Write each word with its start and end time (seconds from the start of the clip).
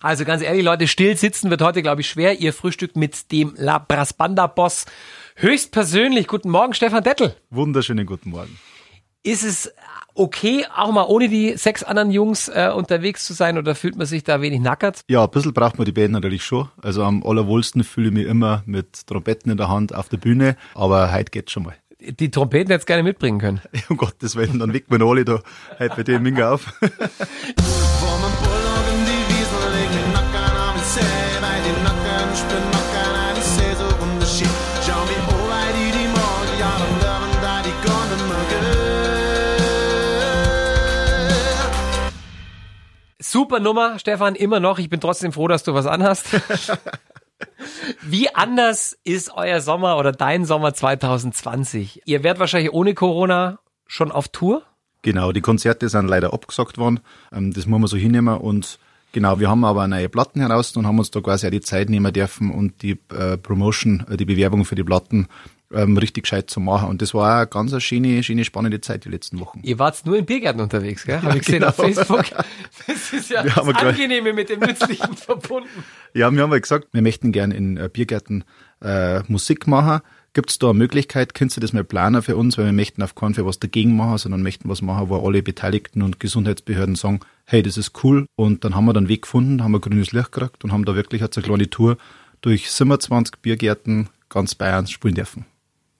Also 0.00 0.26
ganz 0.26 0.42
ehrlich, 0.42 0.62
Leute, 0.62 0.88
still 0.88 1.16
sitzen 1.16 1.50
wird 1.50 1.62
heute, 1.62 1.82
glaube 1.82 2.02
ich, 2.02 2.08
schwer. 2.08 2.38
Ihr 2.38 2.52
frühstückt 2.52 2.96
mit 2.96 3.32
dem 3.32 3.54
La 3.56 3.78
Brasbanda-Boss 3.78 4.84
höchstpersönlich. 5.36 6.26
Guten 6.26 6.50
Morgen, 6.50 6.74
Stefan 6.74 7.02
Dettel. 7.02 7.34
Wunderschönen 7.48 8.04
guten 8.04 8.30
Morgen. 8.30 8.58
Ist 9.22 9.42
es 9.42 9.72
okay, 10.14 10.66
auch 10.74 10.92
mal 10.92 11.06
ohne 11.08 11.28
die 11.28 11.56
sechs 11.56 11.82
anderen 11.82 12.10
Jungs 12.10 12.48
äh, 12.48 12.70
unterwegs 12.74 13.24
zu 13.24 13.32
sein 13.32 13.56
oder 13.56 13.74
fühlt 13.74 13.96
man 13.96 14.06
sich 14.06 14.22
da 14.22 14.42
wenig 14.42 14.60
nackert? 14.60 15.00
Ja, 15.08 15.24
ein 15.24 15.30
bisschen 15.30 15.54
braucht 15.54 15.78
man 15.78 15.86
die 15.86 15.92
Band 15.92 16.12
natürlich 16.12 16.44
schon. 16.44 16.68
Also 16.82 17.02
am 17.02 17.22
allerwohlsten 17.24 17.82
fühle 17.82 18.08
ich 18.08 18.14
mich 18.14 18.26
immer 18.26 18.62
mit 18.66 19.06
Trompeten 19.06 19.50
in 19.50 19.56
der 19.56 19.68
Hand 19.68 19.94
auf 19.94 20.10
der 20.10 20.18
Bühne, 20.18 20.56
aber 20.74 21.12
heute 21.12 21.30
geht's 21.30 21.52
schon 21.52 21.64
mal. 21.64 21.74
Die 21.98 22.30
Trompeten 22.30 22.70
jetzt 22.70 22.86
gerne 22.86 23.02
mitbringen 23.02 23.40
können. 23.40 23.60
um 23.88 23.96
Gottes 23.96 24.36
Willen, 24.36 24.58
dann 24.58 24.74
weckt 24.74 24.90
man 24.90 25.02
alle 25.02 25.24
da 25.24 25.40
heute 25.78 25.96
bei 25.96 26.02
dem 26.02 26.22
Minga 26.22 26.52
auf. 26.52 26.72
Super 43.18 43.60
Nummer, 43.60 43.98
Stefan, 43.98 44.34
immer 44.34 44.60
noch. 44.60 44.78
Ich 44.78 44.88
bin 44.88 45.00
trotzdem 45.00 45.32
froh, 45.32 45.48
dass 45.48 45.64
du 45.64 45.74
was 45.74 45.86
anhast. 45.86 46.26
Wie 48.02 48.34
anders 48.34 48.96
ist 49.04 49.32
euer 49.34 49.60
Sommer 49.60 49.98
oder 49.98 50.12
dein 50.12 50.44
Sommer 50.44 50.74
2020? 50.74 52.02
Ihr 52.06 52.22
werdet 52.22 52.40
wahrscheinlich 52.40 52.72
ohne 52.72 52.94
Corona 52.94 53.58
schon 53.86 54.12
auf 54.12 54.28
Tour? 54.28 54.62
Genau, 55.02 55.32
die 55.32 55.40
Konzerte 55.40 55.88
sind 55.88 56.08
leider 56.08 56.32
abgesagt 56.32 56.78
worden. 56.78 57.00
Ähm, 57.32 57.52
das 57.52 57.66
muss 57.66 57.80
man 57.80 57.88
so 57.88 57.96
hinnehmen 57.96 58.38
und 58.38 58.78
Genau, 59.12 59.40
wir 59.40 59.48
haben 59.48 59.64
aber 59.64 59.88
neue 59.88 60.10
Platten 60.10 60.40
heraus 60.40 60.76
und 60.76 60.86
haben 60.86 60.98
uns 60.98 61.10
da 61.10 61.22
quasi 61.22 61.46
auch 61.46 61.50
die 61.50 61.62
Zeit 61.62 61.88
nehmen 61.88 62.12
dürfen 62.12 62.50
und 62.50 62.82
die 62.82 62.98
äh, 63.10 63.38
Promotion, 63.38 64.04
äh, 64.10 64.18
die 64.18 64.26
Bewerbung 64.26 64.66
für 64.66 64.74
die 64.74 64.84
Platten 64.84 65.28
ähm, 65.72 65.96
richtig 65.96 66.24
gescheit 66.24 66.50
zu 66.50 66.60
machen. 66.60 66.88
Und 66.88 67.02
das 67.02 67.14
war 67.14 67.38
eine 67.38 67.46
ganz 67.46 67.72
eine 67.72 67.80
schöne, 67.80 68.22
schöne, 68.22 68.44
spannende 68.44 68.80
Zeit 68.80 69.04
die 69.04 69.08
letzten 69.08 69.40
Wochen. 69.40 69.60
Ihr 69.62 69.78
wart 69.78 70.04
nur 70.06 70.16
in 70.16 70.26
Biergärten 70.26 70.60
unterwegs, 70.60 71.04
gell? 71.04 71.16
Habe 71.22 71.28
ja, 71.28 71.34
ich 71.34 71.40
gesehen 71.40 71.60
genau. 71.60 71.68
auf 71.68 71.76
Facebook. 71.76 72.24
Das 72.86 73.12
ist 73.12 73.30
ja 73.30 73.42
das 73.42 73.56
Angenehme 73.58 74.32
mit 74.32 74.48
dem 74.48 74.60
Nützlichen 74.60 75.16
verbunden. 75.16 75.68
Ja, 76.14 76.30
wir 76.30 76.42
haben 76.42 76.52
ja 76.52 76.58
gesagt, 76.58 76.88
wir 76.92 77.02
möchten 77.02 77.32
gerne 77.32 77.54
in 77.54 77.76
äh, 77.76 77.88
Biergärten 77.92 78.44
äh, 78.80 79.20
Musik 79.28 79.66
machen. 79.66 80.00
Gibt 80.34 80.50
es 80.50 80.58
da 80.58 80.68
eine 80.68 80.78
Möglichkeit, 80.78 81.34
könntest 81.34 81.56
du 81.56 81.60
das 81.62 81.72
mal 81.72 81.82
planen 81.82 82.22
für 82.22 82.36
uns, 82.36 82.58
weil 82.58 82.66
wir 82.66 82.72
möchten 82.72 83.02
auf 83.02 83.14
keinen 83.14 83.34
Fall 83.34 83.46
was 83.46 83.58
dagegen 83.58 83.96
machen, 83.96 84.18
sondern 84.18 84.42
möchten 84.42 84.68
was 84.68 84.82
machen, 84.82 85.08
wo 85.08 85.26
alle 85.26 85.42
Beteiligten 85.42 86.02
und 86.02 86.20
Gesundheitsbehörden 86.20 86.94
sagen, 86.94 87.20
hey, 87.46 87.62
das 87.62 87.78
ist 87.78 88.04
cool. 88.04 88.26
Und 88.36 88.64
dann 88.64 88.74
haben 88.74 88.84
wir 88.84 88.92
dann 88.92 89.04
einen 89.04 89.08
Weg 89.08 89.22
gefunden, 89.22 89.64
haben 89.64 89.72
wir 89.72 89.80
grünes 89.80 90.12
Licht 90.12 90.32
gekriegt 90.32 90.62
und 90.62 90.72
haben 90.72 90.84
da 90.84 90.94
wirklich 90.94 91.22
eine 91.22 91.30
kleine 91.30 91.70
Tour 91.70 91.96
durch 92.42 92.70
27 92.70 93.36
Biergärten 93.40 94.10
ganz 94.28 94.54
Bayerns 94.54 94.90
spielen 94.90 95.14
dürfen. 95.14 95.46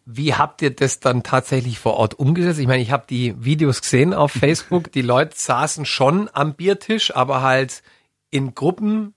Wie 0.09 0.35
habt 0.35 0.63
ihr 0.63 0.71
das 0.71 1.01
dann 1.01 1.25
tatsächlich 1.25 1.81
vor 1.81 1.95
Ort 1.95 2.15
umgesetzt? 2.15 2.61
Ich 2.61 2.69
meine, 2.69 2.83
ich 2.83 2.93
habe 2.93 3.07
die 3.11 3.35
Videos 3.45 3.83
gesehen 3.83 4.15
auf 4.15 4.33
Facebook. 4.41 4.93
Die 4.93 5.03
Leute 5.03 5.35
saßen 5.37 5.85
schon 5.85 6.31
am 6.33 6.55
Biertisch, 6.55 7.15
aber 7.15 7.43
halt 7.43 7.83
in 8.31 8.55
Gruppen, 8.55 9.15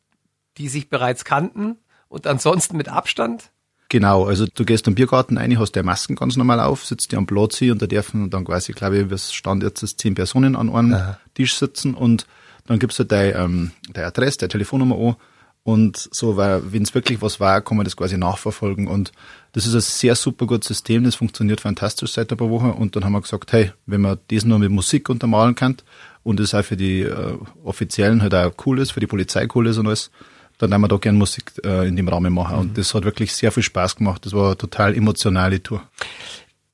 die 0.57 0.67
sich 0.67 0.89
bereits 0.89 1.25
kannten 1.25 1.77
und 2.07 2.25
ansonsten 2.25 2.75
mit 2.75 2.89
Abstand. 2.89 3.51
Genau, 3.89 4.25
also 4.25 4.45
du 4.45 4.65
gehst 4.65 4.87
am 4.87 4.95
Biergarten 4.95 5.37
rein, 5.37 5.57
hast 5.59 5.71
der 5.73 5.83
Masken 5.83 6.15
ganz 6.15 6.35
normal 6.37 6.59
auf, 6.59 6.85
sitzt 6.85 7.11
dir 7.11 7.17
am 7.17 7.25
Platz 7.25 7.61
und 7.61 7.81
da 7.81 7.87
dürfen 7.87 8.29
dann 8.29 8.45
quasi, 8.45 8.73
glaube 8.73 8.97
ich, 8.97 9.11
was 9.11 9.33
stand 9.33 9.63
jetzt, 9.63 9.81
ist 9.83 9.99
zehn 9.99 10.15
Personen 10.15 10.55
an 10.55 10.69
einem 10.69 10.93
Aha. 10.93 11.19
Tisch 11.33 11.55
sitzen 11.55 11.93
und 11.93 12.27
dann 12.67 12.77
gibst 12.77 12.99
du 12.99 13.03
deine, 13.03 13.33
ähm, 13.33 13.71
deine 13.91 14.07
Adresse, 14.07 14.39
deine 14.39 14.49
Telefonnummer 14.49 14.95
an 14.95 15.15
und 15.63 16.09
so, 16.11 16.37
weil 16.37 16.71
wenn 16.71 16.83
es 16.83 16.95
wirklich 16.95 17.21
was 17.21 17.39
war, 17.39 17.61
kann 17.61 17.77
man 17.77 17.83
das 17.83 17.95
quasi 17.95 18.17
nachverfolgen 18.17 18.87
und 18.87 19.11
das 19.51 19.65
ist 19.65 19.73
ein 19.73 19.81
sehr 19.81 20.15
super 20.15 20.45
gutes 20.45 20.67
System, 20.67 21.03
das 21.03 21.15
funktioniert 21.15 21.61
fantastisch 21.61 22.13
seit 22.13 22.31
ein 22.31 22.37
paar 22.37 22.49
Wochen 22.49 22.71
und 22.71 22.95
dann 22.95 23.03
haben 23.03 23.13
wir 23.13 23.21
gesagt, 23.21 23.51
hey, 23.51 23.71
wenn 23.85 24.01
man 24.01 24.19
das 24.29 24.45
nur 24.45 24.59
mit 24.59 24.71
Musik 24.71 25.09
untermalen 25.09 25.55
kann 25.55 25.77
und 26.23 26.39
es 26.39 26.53
auch 26.53 26.63
für 26.63 26.77
die 26.77 27.01
äh, 27.01 27.37
Offiziellen 27.63 28.21
halt 28.21 28.33
auch 28.35 28.53
cool 28.65 28.79
ist, 28.79 28.91
für 28.91 28.99
die 28.99 29.07
Polizei 29.07 29.47
cool 29.53 29.67
ist 29.67 29.77
und 29.77 29.87
alles, 29.87 30.11
dann 30.59 30.73
haben 30.73 30.81
wir 30.81 30.87
da 30.87 30.97
gern 30.97 31.15
Musik 31.15 31.53
äh, 31.63 31.87
in 31.87 31.95
dem 31.95 32.07
Rahmen 32.07 32.33
machen. 32.33 32.55
Mhm. 32.55 32.61
Und 32.61 32.77
das 32.77 32.93
hat 32.93 33.05
wirklich 33.05 33.33
sehr 33.33 33.51
viel 33.51 33.63
Spaß 33.63 33.95
gemacht. 33.95 34.25
Das 34.25 34.33
war 34.33 34.47
eine 34.47 34.57
total 34.57 34.95
emotionale 34.95 35.63
Tour. 35.63 35.81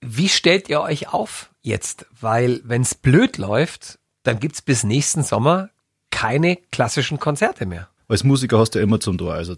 Wie 0.01 0.27
stellt 0.27 0.69
ihr 0.69 0.81
euch 0.81 1.13
auf 1.13 1.49
jetzt? 1.61 2.05
Weil 2.19 2.61
wenn 2.63 2.81
es 2.81 2.95
blöd 2.95 3.37
läuft, 3.37 3.99
dann 4.23 4.39
gibt's 4.39 4.61
bis 4.61 4.83
nächsten 4.83 5.23
Sommer 5.23 5.69
keine 6.09 6.57
klassischen 6.71 7.19
Konzerte 7.19 7.65
mehr. 7.65 7.89
Als 8.07 8.23
Musiker 8.23 8.59
hast 8.59 8.71
du 8.71 8.79
ja 8.79 8.83
immer 8.83 8.99
zum 8.99 9.17
Tor. 9.17 9.33
Also 9.33 9.55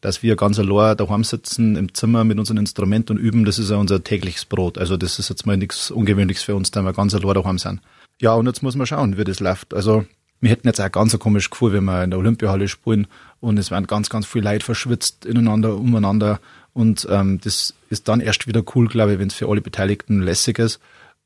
dass 0.00 0.22
wir 0.22 0.36
ganz 0.36 0.58
allein 0.58 0.96
daheim 0.96 1.24
sitzen 1.24 1.76
im 1.76 1.92
Zimmer 1.94 2.24
mit 2.24 2.38
unseren 2.38 2.56
Instrumenten 2.56 3.16
und 3.16 3.22
üben, 3.22 3.44
das 3.44 3.58
ist 3.58 3.70
ja 3.70 3.76
unser 3.76 4.02
tägliches 4.02 4.44
Brot. 4.44 4.78
Also 4.78 4.96
das 4.96 5.18
ist 5.18 5.28
jetzt 5.28 5.46
mal 5.46 5.56
nichts 5.56 5.90
Ungewöhnliches 5.90 6.42
für 6.42 6.54
uns, 6.54 6.70
da 6.70 6.82
wir 6.82 6.92
ganz 6.92 7.14
allein 7.14 7.34
daheim 7.34 7.58
sind. 7.58 7.80
Ja, 8.20 8.34
und 8.34 8.46
jetzt 8.46 8.62
muss 8.62 8.76
man 8.76 8.86
schauen, 8.86 9.18
wie 9.18 9.24
das 9.24 9.40
läuft. 9.40 9.74
Also 9.74 10.06
wir 10.40 10.50
hätten 10.50 10.66
jetzt 10.66 10.80
auch 10.80 10.90
ganz 10.90 11.12
ein 11.12 11.20
komisches 11.20 11.50
Gefühl, 11.50 11.72
wenn 11.74 11.84
wir 11.84 12.02
in 12.02 12.10
der 12.10 12.18
Olympiahalle 12.18 12.68
spielen 12.68 13.06
und 13.40 13.58
es 13.58 13.70
werden 13.70 13.86
ganz, 13.86 14.08
ganz 14.08 14.26
viele 14.26 14.50
Leute 14.50 14.64
verschwitzt 14.64 15.26
ineinander, 15.26 15.76
umeinander. 15.76 16.40
Und 16.72 17.06
ähm, 17.10 17.40
das 17.42 17.74
ist 17.90 18.08
dann 18.08 18.20
erst 18.20 18.46
wieder 18.46 18.62
cool, 18.74 18.88
glaube 18.88 19.14
ich, 19.14 19.18
wenn 19.18 19.28
es 19.28 19.34
für 19.34 19.48
alle 19.48 19.60
Beteiligten 19.60 20.22
lässig 20.22 20.58
ist. 20.58 20.80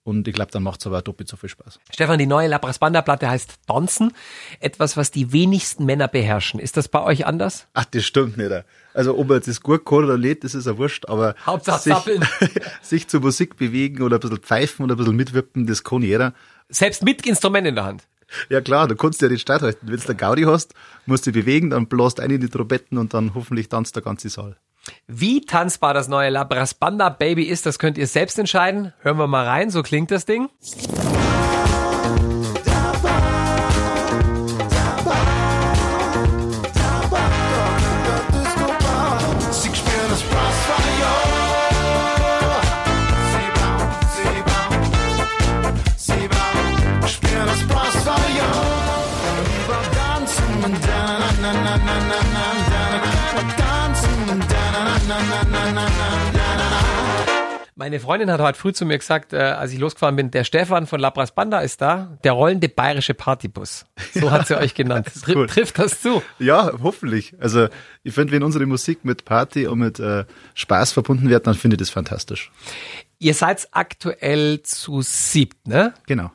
Und 0.05 0.29
ich 0.29 0.35
glaube, 0.35 0.51
dann 0.53 0.63
macht 0.63 0.81
es 0.81 0.87
aber 0.87 1.01
doppelt 1.01 1.31
so 1.31 1.37
viel 1.37 1.49
Spaß. 1.49 1.81
Stefan, 1.91 2.19
die 2.19 2.27
neue 2.27 2.47
Labras 2.47 2.79
Banda 2.79 3.01
Platte 3.01 3.29
heißt 3.29 3.55
Tanzen. 3.67 4.13
Etwas, 4.61 4.99
was 4.99 5.11
die 5.11 5.33
wenigsten 5.33 5.87
Männer 5.87 6.09
beherrschen. 6.09 6.61
Ist 6.61 6.77
das 6.77 6.89
bei 6.89 7.03
euch 7.03 7.27
anders? 7.27 7.67
Ach, 7.73 7.87
das 7.87 8.05
stimmt 8.05 8.37
nicht. 8.37 8.53
Also, 8.93 9.17
ob 9.17 9.31
er 9.31 9.41
das 9.41 9.63
gut 9.63 9.87
kann 9.87 10.05
oder 10.05 10.19
nicht, 10.19 10.45
das 10.45 10.55
ist 10.55 10.67
ja 10.67 10.77
wurscht. 10.77 11.09
Aber 11.09 11.35
Hauptsache 11.47 11.81
sich, 11.81 12.51
sich 12.83 13.09
zur 13.09 13.21
Musik 13.21 13.57
bewegen 13.57 14.03
oder 14.03 14.19
ein 14.19 14.21
bisschen 14.21 14.39
pfeifen 14.39 14.85
oder 14.85 14.95
ein 14.95 14.99
bisschen 14.99 15.17
mitwippen, 15.17 15.67
das 15.67 15.83
kann 15.83 16.03
jeder. 16.03 16.35
Selbst 16.69 17.03
mit 17.03 17.27
Instrument 17.27 17.67
in 17.67 17.75
der 17.75 17.85
Hand. 17.85 18.05
Ja 18.51 18.61
klar, 18.61 18.89
du 18.89 18.97
kannst 18.97 19.23
ja 19.23 19.29
den 19.29 19.39
Start 19.39 19.63
halten. 19.63 19.89
Wenn 19.89 19.97
du 19.97 20.07
der 20.07 20.15
Gaudi 20.15 20.43
hast, 20.43 20.75
musst 21.07 21.27
du 21.27 21.33
dich 21.33 21.45
bewegen, 21.45 21.71
dann 21.71 21.87
bläst 21.87 22.21
ein 22.21 22.31
in 22.31 22.41
die 22.41 22.49
Trompetten 22.49 22.99
und 22.99 23.15
dann 23.15 23.35
hoffentlich 23.35 23.69
tanzt 23.69 23.97
der 23.97 24.03
ganze 24.03 24.29
Saal. 24.29 24.57
Wie 25.07 25.43
tanzbar 25.43 25.93
das 25.93 26.09
neue 26.09 26.31
Labras 26.31 26.73
Banda 26.73 27.11
Baby 27.11 27.45
ist, 27.45 27.67
das 27.67 27.79
könnt 27.79 27.99
ihr 27.99 28.07
selbst 28.07 28.39
entscheiden. 28.39 28.95
Hören 29.01 29.19
wir 29.19 29.27
mal 29.27 29.47
rein, 29.47 29.69
so 29.71 29.83
klingt 29.83 30.11
das 30.11 30.25
Ding. 30.25 30.49
Meine 57.77 57.99
Freundin 57.99 58.31
hat 58.31 58.41
heute 58.41 58.57
früh 58.57 58.73
zu 58.73 58.87
mir 58.87 58.99
gesagt, 58.99 59.33
äh, 59.33 59.39
als 59.39 59.73
ich 59.73 59.81
losgefahren 59.81 60.15
bin, 60.15 60.31
der 60.31 60.45
Stefan 60.45 60.87
von 60.87 61.01
Labras 61.01 61.35
Banda 61.35 61.59
ist 61.59 61.81
da, 61.81 62.17
der 62.23 62.31
rollende 62.31 62.69
bayerische 62.69 63.15
Partybus. 63.15 63.85
So 64.15 64.31
hat 64.31 64.47
sie 64.47 64.57
euch 64.59 64.75
genannt. 64.75 65.11
Tr 65.25 65.35
cool. 65.35 65.47
Trifft 65.49 65.81
das 65.81 66.01
zu? 66.01 66.23
Ja, 66.39 66.71
hoffentlich. 66.81 67.35
Also 67.41 67.67
ich 68.05 68.15
finde, 68.15 68.33
wenn 68.33 68.45
unsere 68.45 68.65
Musik 68.67 69.05
mit 69.05 69.25
Party 69.25 69.67
und 69.67 69.81
mit 69.81 69.99
äh, 69.99 70.25
Spaß 70.55 70.93
verbunden 70.93 71.29
wird, 71.29 71.49
dann 71.49 71.55
finde 71.57 71.75
ich 71.75 71.79
das 71.79 71.91
fantastisch. 71.91 72.53
Ihr 73.19 73.35
seid 73.35 73.67
aktuell 73.73 74.63
zu 74.63 75.03
siebt, 75.03 75.67
ne? 75.67 75.95
Genau. 76.07 76.31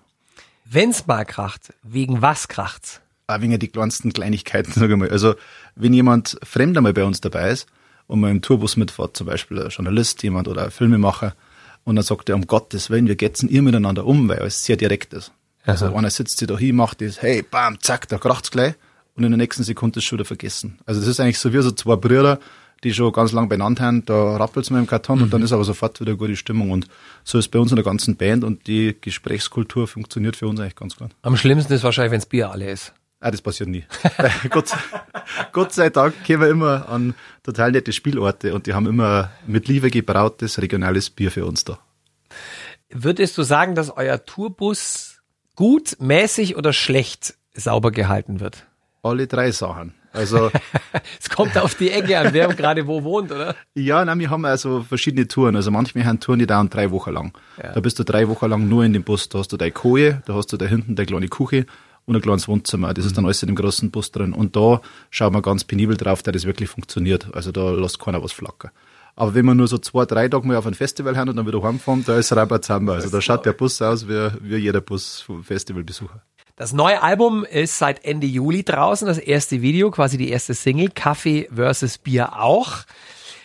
Wenn's 0.66 1.08
mal 1.08 1.24
kracht, 1.24 1.74
wegen 1.84 2.22
was 2.22 2.50
kracht's? 2.50 3.00
Ah, 3.28 3.40
wegen 3.40 3.58
die 3.58 3.68
kleinsten 3.70 4.12
Kleinigkeiten, 4.12 4.74
sage 4.76 4.92
ich 4.92 5.00
mal. 5.00 5.10
Also 5.10 5.36
wenn 5.76 5.94
jemand 5.94 6.38
Fremder 6.44 6.82
mal 6.82 6.92
bei 6.94 7.06
uns 7.06 7.22
dabei 7.22 7.52
ist, 7.52 7.66
und 8.10 8.20
man 8.20 8.32
im 8.32 8.42
Tourbus 8.42 8.76
mitfährt, 8.76 9.16
zum 9.16 9.28
Beispiel 9.28 9.62
ein 9.62 9.70
Journalist, 9.70 10.24
jemand 10.24 10.48
oder 10.48 10.66
ein 10.66 10.72
Filmemacher, 10.72 11.36
und 11.86 11.96
dann 11.96 12.04
sagt 12.04 12.28
er, 12.28 12.36
um 12.36 12.48
Gottes 12.48 12.90
Willen, 12.90 13.08
wir 13.08 13.16
getzen 13.16 13.48
ihr 13.50 13.62
miteinander 13.62 14.06
um, 14.06 14.28
weil 14.28 14.40
es 14.40 14.66
sehr 14.66 14.76
direkt 14.76 15.14
ist. 15.14 15.32
Also 15.64 15.86
Aha. 15.86 15.96
einer 15.96 16.10
sitzt 16.10 16.40
sich 16.40 16.48
da 16.48 16.58
hin, 16.58 16.76
macht 16.76 17.02
das, 17.02 17.22
hey, 17.22 17.44
bam, 17.44 17.80
zack, 17.80 18.08
da 18.10 18.18
kracht's 18.18 18.50
gleich, 18.50 18.74
und 19.16 19.24
in 19.24 19.32
der 19.32 19.38
nächsten 19.38 19.64
Sekunde 19.64 20.00
ist 20.00 20.04
es 20.04 20.10
schon 20.10 20.18
wieder 20.18 20.26
vergessen. 20.26 20.80
Also 20.86 21.00
das 21.00 21.08
ist 21.08 21.20
eigentlich 21.20 21.38
so 21.38 21.54
wie 21.54 21.62
so 21.62 21.72
zwei 21.72 21.96
Brüder, 21.96 22.40
die 22.84 22.94
schon 22.94 23.12
ganz 23.12 23.32
lang 23.32 23.48
benannt 23.48 23.80
haben, 23.80 24.04
da 24.06 24.38
rappelt's 24.38 24.72
mir 24.72 24.80
im 24.80 24.88
Karton 24.88 25.18
mhm. 25.18 25.24
und 25.26 25.34
dann 25.34 25.44
ist 25.44 25.52
aber 25.52 25.64
sofort 25.64 26.02
wieder 26.02 26.16
gute 26.16 26.36
Stimmung 26.36 26.72
und 26.72 26.88
so 27.24 27.38
ist 27.38 27.50
bei 27.50 27.60
uns 27.60 27.72
in 27.72 27.76
der 27.76 27.86
ganzen 27.86 28.16
Band 28.16 28.44
und 28.44 28.66
die 28.66 28.96
Gesprächskultur 29.00 29.88
funktioniert 29.88 30.36
für 30.36 30.48
uns 30.48 30.60
eigentlich 30.60 30.76
ganz 30.76 30.96
gut. 30.96 31.12
Am 31.22 31.38
schlimmsten 31.38 31.74
ist 31.74 31.84
wahrscheinlich, 31.84 32.14
wenns 32.14 32.26
Bier 32.26 32.50
alle 32.50 32.72
ist. 32.72 32.94
Ah, 33.22 33.32
das 33.32 33.42
passiert 33.42 33.70
nie. 33.70 33.84
Gott, 34.50 34.72
Gott 35.52 35.74
sei 35.74 35.90
Dank 35.90 36.24
gehen 36.24 36.40
wir 36.40 36.48
immer 36.48 36.88
an 36.88 37.16
total 37.44 37.72
nette 37.72 37.92
Spielorte 37.92 38.54
und 38.54 38.66
die 38.66 38.74
haben 38.74 38.88
immer 38.88 39.30
mit 39.46 39.68
Liebe 39.68 39.90
gebrautes 39.90 40.62
regionales 40.62 41.10
Bier 41.10 41.30
für 41.30 41.46
uns 41.46 41.66
da. 41.66 41.80
Würdest 42.90 43.38
du 43.38 43.44
sagen, 43.44 43.76
dass 43.76 43.96
euer 43.96 44.24
Tourbus 44.26 45.22
gut, 45.56 45.98
mäßig 46.00 46.56
oder 46.56 46.72
schlecht 46.72 47.36
sauber 47.54 47.92
gehalten 47.92 48.40
wird? 48.40 48.66
Alle 49.04 49.28
drei 49.28 49.52
Sachen. 49.52 49.94
Also 50.14 50.50
es 51.20 51.30
kommt 51.30 51.58
auf 51.58 51.76
die 51.76 51.92
Ecke 51.92 52.18
an, 52.18 52.34
wer 52.34 52.48
gerade 52.48 52.88
wo 52.88 53.04
wohnt, 53.04 53.32
oder? 53.32 53.56
Ja, 53.76 54.04
nein, 54.06 54.20
wir 54.20 54.30
haben 54.30 54.46
also 54.46 54.82
verschiedene 54.84 55.28
Touren. 55.28 55.58
Also 55.58 55.72
manchmal 55.72 56.06
haben 56.06 56.22
Touren, 56.22 56.40
die 56.40 56.48
dauern 56.48 56.70
drei 56.70 56.90
Wochen 56.92 57.12
lang. 57.12 57.38
Ja. 57.62 57.74
Da 57.74 57.80
bist 57.82 58.00
du 58.00 58.04
drei 58.04 58.28
Wochen 58.30 58.50
lang 58.50 58.70
nur 58.70 58.86
in 58.86 58.94
dem 58.94 59.04
Bus. 59.04 59.28
Da 59.28 59.40
hast 59.40 59.52
du 59.52 59.58
deine 59.58 59.72
Koje, 59.72 60.22
da 60.26 60.34
hast 60.36 60.52
du 60.54 60.58
da 60.58 60.66
hinten 60.66 60.96
deine 60.96 61.06
kleine 61.06 61.28
Küche 61.28 61.66
und 62.06 62.16
ein 62.16 62.22
kleines 62.22 62.48
Wohnzimmer. 62.48 62.94
Das 62.94 63.06
mhm. 63.06 63.10
ist 63.10 63.18
dann 63.18 63.26
alles 63.26 63.44
in 63.44 63.48
dem 63.48 63.56
großen 63.56 63.92
Bus 63.92 64.12
drin. 64.12 64.34
Und 64.34 64.56
da 64.56 64.82
schauen 65.10 65.34
wir 65.34 65.42
ganz 65.42 65.64
penibel 65.64 65.98
drauf, 65.98 66.24
dass 66.24 66.34
das 66.34 66.46
wirklich 66.46 66.70
funktioniert. 66.70 67.34
Also 67.34 67.52
da 67.52 67.72
lässt 67.72 68.00
keiner 68.00 68.24
was 68.24 68.32
flackern. 68.32 68.72
Aber 69.16 69.34
wenn 69.34 69.46
wir 69.46 69.54
nur 69.54 69.68
so 69.68 69.78
zwei, 69.78 70.06
drei 70.06 70.30
Tage 70.30 70.48
mal 70.48 70.56
auf 70.56 70.66
ein 70.66 70.74
Festival 70.74 71.18
haben 71.18 71.30
und 71.30 71.36
dann 71.36 71.46
wieder 71.46 71.62
heimfahren, 71.62 72.06
da 72.06 72.18
ist 72.18 72.34
Rambazamba. 72.34 72.94
Also 72.94 73.10
da 73.10 73.20
schaut 73.20 73.46
der 73.46 73.54
Bus 73.54 73.82
aus 73.82 74.08
wie, 74.08 74.30
wie 74.42 74.56
jeder 74.56 74.82
Bus 74.82 75.22
vom 75.22 75.44
Festivalbesucher. 75.44 76.22
Das 76.56 76.74
neue 76.74 77.02
Album 77.02 77.46
ist 77.46 77.78
seit 77.78 78.04
Ende 78.04 78.28
Juli 78.28 78.64
draußen, 78.64 79.08
das 79.08 79.18
erste 79.18 79.62
Video, 79.62 79.92
quasi 79.92 80.18
die 80.18 80.30
erste 80.30 80.54
Single, 80.54 80.90
Kaffee 80.90 81.50
versus 81.54 81.98
Bier 81.98 82.42
auch. 82.42 82.80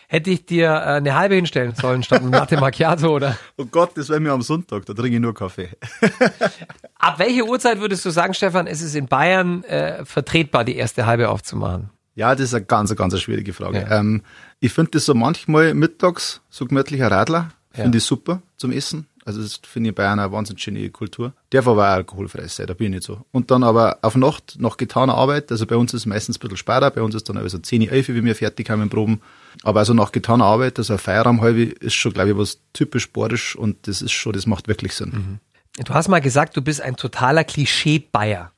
Hätte 0.09 0.31
ich 0.31 0.47
dir 0.47 0.67
äh, 0.67 0.97
eine 0.97 1.17
halbe 1.17 1.35
hinstellen 1.35 1.75
sollen 1.75 2.03
statt 2.03 2.23
ein 2.23 2.31
Latte 2.31 2.57
Macchiato 2.57 3.09
oder? 3.15 3.37
Oh 3.57 3.65
Gott, 3.65 3.97
das 3.97 4.09
wäre 4.09 4.21
mir 4.21 4.33
am 4.33 4.43
Sonntag, 4.43 4.87
da 4.87 4.95
trinke 4.95 5.17
ich 5.17 5.21
nur 5.21 5.35
Kaffee. 5.35 5.71
Ab 7.05 7.19
welche 7.19 7.45
Uhrzeit 7.45 7.81
würdest 7.81 8.03
du 8.07 8.11
sagen, 8.11 8.33
Stefan, 8.33 8.67
ist 8.67 8.81
es 8.81 8.95
in 8.95 9.09
Bayern 9.09 9.63
äh, 9.65 10.07
vertretbar, 10.07 10.65
die 10.65 10.75
erste 10.75 11.05
halbe 11.05 11.29
aufzumachen? 11.29 11.91
Ja, 12.15 12.35
das 12.35 12.47
ist 12.47 12.55
eine 12.55 12.65
ganz, 12.65 12.97
ganz 12.97 13.21
schwierige 13.21 13.53
Frage. 13.53 13.81
Ja. 13.81 13.99
Ähm, 14.01 14.23
ich 14.59 14.73
finde 14.73 14.93
das 14.93 15.05
so 15.05 15.13
manchmal 15.13 15.75
mittags, 15.75 16.41
so 16.49 16.65
gemütlicher 16.65 17.11
Radler, 17.11 17.51
finde 17.73 17.99
ja. 17.99 17.99
ich 17.99 18.05
super 18.05 18.41
zum 18.57 18.73
Essen. 18.73 19.07
Also 19.27 19.43
das 19.43 19.61
finde 19.63 19.89
ich 19.89 19.91
in 19.91 19.95
Bayern 19.97 20.19
eine 20.19 20.33
wahnsinnig 20.33 20.63
schöne 20.63 20.89
Kultur. 20.89 21.35
Darf 21.51 21.69
aber 21.69 21.83
auch 21.83 21.95
alkoholfrei 21.95 22.47
sein, 22.47 22.69
da 22.69 22.73
bin 22.73 22.87
ich 22.87 22.97
nicht 22.97 23.05
so. 23.05 23.21
Und 23.33 23.51
dann 23.51 23.65
aber 23.65 23.99
auf 24.01 24.17
Nacht, 24.17 24.57
nach 24.59 24.79
getaner 24.79 25.15
Arbeit, 25.15 25.53
also 25.53 25.67
bei 25.67 25.77
uns 25.77 25.93
ist 25.93 26.03
es 26.03 26.07
meistens 26.07 26.39
ein 26.39 26.41
bisschen 26.41 26.57
später, 26.57 26.91
bei 26.91 27.03
uns 27.03 27.15
ist 27.15 27.29
dann 27.29 27.37
also 27.37 27.59
10, 27.59 27.83
11, 27.87 28.09
wie 28.09 28.25
wir 28.25 28.35
fertig 28.35 28.71
haben 28.71 28.81
im 28.81 28.89
Proben. 28.89 29.21
Aber 29.63 29.81
also 29.81 29.93
nach 29.93 30.11
getaner 30.11 30.47
Arbeit, 30.47 30.79
also 30.79 30.95
ein 30.95 30.99
Feierabend 30.99 31.43
halb, 31.43 31.57
ist 31.83 31.95
schon, 31.95 32.15
glaube 32.15 32.31
ich, 32.31 32.37
was 32.39 32.61
typisch 32.73 33.03
sportisch 33.03 33.57
und 33.57 33.87
das 33.89 34.01
ist 34.01 34.13
schon, 34.13 34.33
das 34.33 34.47
macht 34.47 34.69
wirklich 34.69 34.95
Sinn. 34.95 35.11
Mhm. 35.11 35.41
Du 35.79 35.93
hast 35.93 36.09
mal 36.09 36.21
gesagt, 36.21 36.57
du 36.57 36.63
bist 36.63 36.81
ein 36.81 36.97
totaler 36.97 37.45
Klischee-Bayer. 37.45 38.53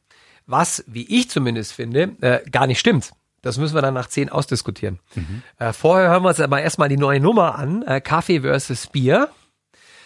Was, 0.46 0.84
wie 0.86 1.06
ich 1.08 1.30
zumindest 1.30 1.72
finde, 1.72 2.12
äh, 2.20 2.48
gar 2.50 2.66
nicht 2.66 2.78
stimmt. 2.78 3.12
Das 3.42 3.58
müssen 3.58 3.74
wir 3.74 3.82
dann 3.82 3.94
nach 3.94 4.08
10 4.08 4.28
ausdiskutieren. 4.28 4.98
Mhm. 5.14 5.42
Äh, 5.58 5.72
vorher 5.72 6.10
hören 6.10 6.22
wir 6.22 6.28
uns 6.28 6.40
aber 6.40 6.60
erstmal 6.60 6.88
die 6.88 6.96
neue 6.96 7.20
Nummer 7.20 7.56
an. 7.56 7.82
Äh, 7.82 8.00
Kaffee 8.00 8.40
versus 8.40 8.86
Bier. 8.88 9.28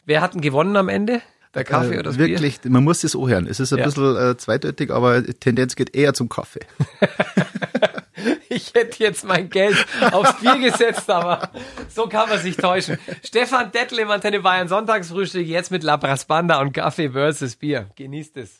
Wer 0.04 0.20
hat 0.20 0.34
denn 0.34 0.40
gewonnen 0.40 0.76
am 0.76 0.88
Ende? 0.88 1.20
Der 1.54 1.64
Kaffee 1.64 1.94
äh, 1.94 1.98
oder 1.98 2.10
das 2.10 2.18
Wirklich, 2.18 2.60
Bier? 2.60 2.70
man 2.70 2.84
muss 2.84 3.00
das 3.00 3.14
hören. 3.14 3.46
Es 3.46 3.58
ist 3.58 3.72
ein 3.72 3.80
ja. 3.80 3.86
bisschen 3.86 4.16
äh, 4.16 4.36
zweideutig, 4.36 4.90
aber 4.90 5.22
die 5.22 5.34
Tendenz 5.34 5.74
geht 5.74 5.94
eher 5.96 6.14
zum 6.14 6.28
Kaffee. 6.28 6.60
ich 8.50 8.74
hätte 8.74 9.02
jetzt 9.02 9.24
mein 9.24 9.48
Geld 9.48 9.76
aufs 10.12 10.38
Bier 10.40 10.58
gesetzt, 10.58 11.08
aber 11.08 11.50
so 11.88 12.06
kann 12.06 12.28
man 12.28 12.38
sich 12.38 12.56
täuschen. 12.56 12.98
Stefan 13.24 13.72
Dettel 13.72 14.00
im 14.00 14.10
Antenne 14.10 14.40
Bayern 14.40 14.68
Sonntagsfrühstück, 14.68 15.46
jetzt 15.46 15.70
mit 15.70 15.82
La 15.84 15.96
Brasbanda 15.96 16.60
und 16.60 16.72
Kaffee 16.72 17.10
versus 17.10 17.56
Bier. 17.56 17.88
Genießt 17.96 18.36
es. 18.36 18.58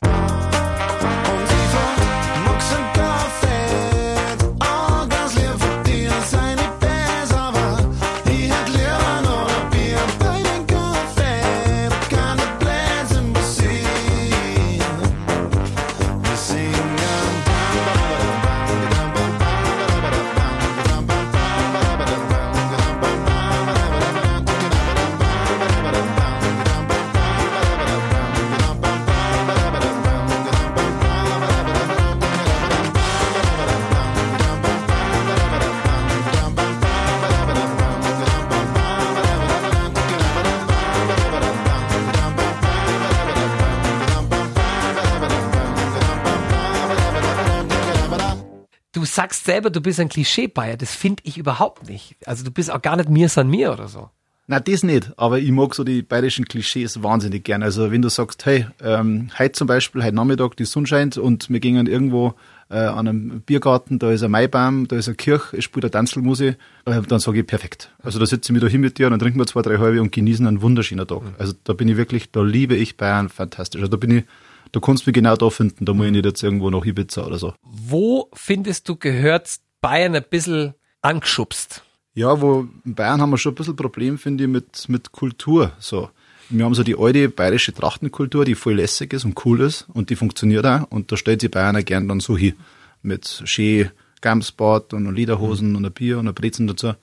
Selber, 49.51 49.71
du 49.71 49.81
bist 49.81 49.99
ein 49.99 50.09
Klischee-Bayer. 50.09 50.77
Das 50.77 50.95
finde 50.95 51.23
ich 51.27 51.37
überhaupt 51.37 51.89
nicht. 51.89 52.15
Also 52.25 52.45
du 52.45 52.53
bist 52.53 52.71
auch 52.71 52.81
gar 52.81 52.97
nicht 52.97 53.09
mir 53.09 53.29
san 53.29 53.49
mir 53.49 53.73
oder 53.73 53.89
so. 53.89 54.09
Na, 54.47 54.59
das 54.59 54.83
nicht, 54.83 55.13
aber 55.17 55.39
ich 55.39 55.51
mag 55.53 55.75
so 55.75 55.85
die 55.85 56.03
bayerischen 56.03 56.45
Klischees 56.45 57.03
wahnsinnig 57.05 57.45
gern. 57.45 57.63
Also 57.63 57.93
wenn 57.93 58.03
du 58.03 58.09
sagst, 58.09 58.47
hey, 58.47 58.67
ähm, 58.83 59.31
heute 59.39 59.53
zum 59.53 59.69
Beispiel, 59.69 60.03
heute 60.03 60.15
Nachmittag, 60.15 60.57
die 60.57 60.65
Sonne 60.65 60.89
scheint 60.89 61.17
und 61.19 61.51
wir 61.51 61.61
gingen 61.61 61.87
irgendwo 61.87 62.35
äh, 62.69 62.79
an 62.79 63.07
einem 63.07 63.41
Biergarten, 63.43 64.01
da 64.01 64.11
ist 64.11 64.25
ein 64.25 64.31
Maibaum, 64.33 64.89
da 64.89 64.97
ist 64.97 65.07
eine 65.07 65.17
Kirche, 65.17 65.57
es 65.57 65.65
spielt 65.65 65.85
eine 65.85 65.93
Tanzelmusik, 65.93 66.57
äh, 66.85 67.01
dann 67.03 67.21
sage 67.21 67.41
ich 67.41 67.47
perfekt. 67.47 67.93
Also 68.03 68.19
da 68.19 68.27
sitze 68.27 68.53
ich 68.53 68.57
wieder 68.57 68.69
hin 68.69 68.81
mit 68.81 68.99
dir 68.99 69.07
und 69.07 69.13
dann 69.13 69.21
trinken 69.21 69.39
wir 69.39 69.47
zwei, 69.47 69.63
drei 69.63 69.79
halbe 69.79 70.01
und 70.01 70.11
genießen 70.11 70.45
einen 70.47 70.63
wunderschönen 70.63 71.07
Tag. 71.07 71.23
Mhm. 71.23 71.35
Also 71.39 71.55
da 71.63 71.73
bin 71.73 71.89
ich 71.89 71.97
wirklich, 71.97 72.33
da 72.33 72.43
liebe 72.43 72.75
ich 72.75 72.97
Bayern 72.97 73.29
fantastisch. 73.29 73.81
Also 73.81 73.91
da 73.91 73.99
bin 73.99 74.11
ich 74.11 74.25
da 74.73 74.81
kannst 74.81 75.07
du 75.07 75.11
mich 75.11 75.15
genau 75.15 75.37
da 75.37 75.51
finden, 75.51 75.85
da 75.85 75.93
muss 75.93 76.07
ich 76.07 76.13
nicht 76.13 76.25
jetzt 76.25 76.43
irgendwo 76.43 76.71
nach 76.71 76.85
Ibiza 76.85 77.27
oder 77.27 77.39
so. 77.39 77.55
Wo 77.63 78.29
findest 78.33 78.89
du 78.89 78.97
gehört 78.97 79.57
Bayern 79.81 80.15
ein 80.15 80.25
bisschen 80.29 80.75
angeschubst? 81.03 81.83
Ja, 82.15 82.41
wo 82.41 82.67
in 82.85 82.95
Bayern 82.95 83.21
haben 83.21 83.31
wir 83.31 83.39
schon 83.39 83.53
ein 83.53 83.57
bisschen 83.57 83.77
Problem, 83.77 84.19
finde 84.19 84.45
ich, 84.45 84.51
mit, 84.51 84.89
mit 84.89 85.13
Kultur, 85.13 85.73
so. 85.79 86.11
Wir 86.53 86.65
haben 86.65 86.75
so 86.75 86.83
die 86.83 86.99
alte 86.99 87.29
bayerische 87.29 87.73
Trachtenkultur, 87.73 88.45
die 88.45 88.57
voll 88.57 88.75
lässig 88.75 89.13
ist 89.13 89.25
und 89.25 89.45
cool 89.45 89.61
ist 89.61 89.87
und 89.93 90.11
die 90.11 90.17
funktioniert 90.17 90.67
auch 90.67 90.91
und 90.91 91.13
da 91.13 91.17
stellt 91.17 91.41
sich 91.41 91.51
Bayern 91.51 91.77
auch 91.77 91.85
gern 91.85 92.09
dann 92.09 92.19
so 92.19 92.37
hin. 92.37 92.55
Mit 93.03 93.43
schön 93.45 93.91
Gamsbad 94.21 94.93
und 94.93 95.15
Lederhosen 95.15 95.71
mhm. 95.71 95.77
und 95.77 95.87
ein 95.87 95.93
Bier 95.93 96.19
und 96.19 96.27
ein 96.27 96.35
Brezen 96.35 96.67
dazu. 96.67 96.95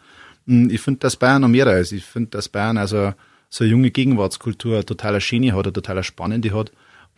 Hm, 0.48 0.69
ich 0.69 0.81
finde, 0.81 1.00
dass 1.00 1.16
Bayern 1.16 1.44
noch 1.44 1.48
mehr 1.48 1.66
ist. 1.80 1.94
Ich 1.94 2.04
finde, 2.04 2.31
dass 2.31 2.50
Bayern 2.50 2.78
also 2.78 3.14
so 3.50 3.64
eine 3.64 3.72
junge 3.72 3.90
Gegenwartskultur 3.90 4.75
eine 4.75 4.86
totaler 4.86 5.22
Schöne 5.22 5.54
hat, 5.54 5.66
eine 5.66 5.74
totaler 5.74 6.04
spannende 6.04 6.54
hat 6.54 6.72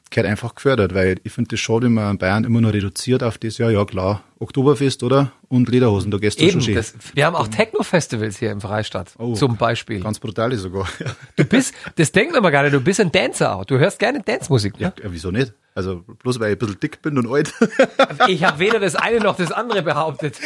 gehört 0.10 0.28
einfach 0.30 0.56
gefördert, 0.56 0.94
weil 0.94 1.18
ich 1.24 1.32
finde 1.32 1.50
das 1.50 1.60
schade, 1.60 1.86
wenn 1.86 1.94
man 1.94 2.18
Bayern 2.18 2.44
immer 2.44 2.62
nur 2.62 2.74
reduziert 2.74 3.24
auf 3.24 3.38
das, 3.38 3.58
ja, 3.58 3.70
ja 3.70 3.86
klar, 3.86 4.24
Oktoberfest, 4.40 5.04
oder? 5.04 5.32
Und 5.48 5.70
Lederhosen, 5.70 6.12
da 6.12 6.18
gehst 6.18 6.40
du 6.40 6.44
Eben, 6.44 6.54
schon 6.54 6.62
schön. 6.62 6.76
Das, 6.76 6.94
wir 7.14 7.26
haben 7.26 7.36
auch 7.36 7.48
Techno-Festivals 7.48 8.38
hier 8.38 8.52
im 8.52 8.62
Freistadt, 8.62 9.14
oh, 9.18 9.34
zum 9.34 9.58
Beispiel. 9.58 10.02
Ganz 10.02 10.20
brutal 10.20 10.56
sogar. 10.56 10.88
Du 11.36 11.46
bist, 11.46 11.74
das 11.96 12.12
denkt 12.12 12.40
man 12.40 12.52
gar 12.52 12.64
nicht, 12.64 12.74
du 12.74 12.82
bist 12.82 13.00
ein 13.00 13.12
Dancer 13.12 13.56
auch. 13.56 13.66
Du 13.66 13.78
hörst 13.78 14.00
gerne 14.00 14.22
Dance-Musik, 14.22 14.74
ja, 14.78 14.94
ja, 15.02 15.10
wieso 15.12 15.32
nicht? 15.32 15.54
Also 15.76 16.04
bloß 16.22 16.40
weil 16.40 16.50
ich 16.50 16.56
ein 16.56 16.60
bisschen 16.60 16.80
dick 16.80 17.02
bin 17.02 17.18
und 17.18 17.32
alt. 17.32 17.54
Ich 18.28 18.44
habe 18.44 18.60
weder 18.60 18.80
das 18.80 18.96
eine 18.96 19.20
noch 19.20 19.38
das 19.38 19.52
andere 19.52 19.82
behauptet. 19.82 20.40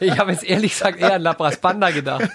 Ich 0.00 0.18
habe 0.18 0.32
jetzt 0.32 0.44
ehrlich 0.44 0.72
gesagt 0.72 0.98
eher 0.98 1.14
an 1.14 1.22
Labras 1.22 1.58
Banda 1.58 1.90
gedacht. 1.90 2.28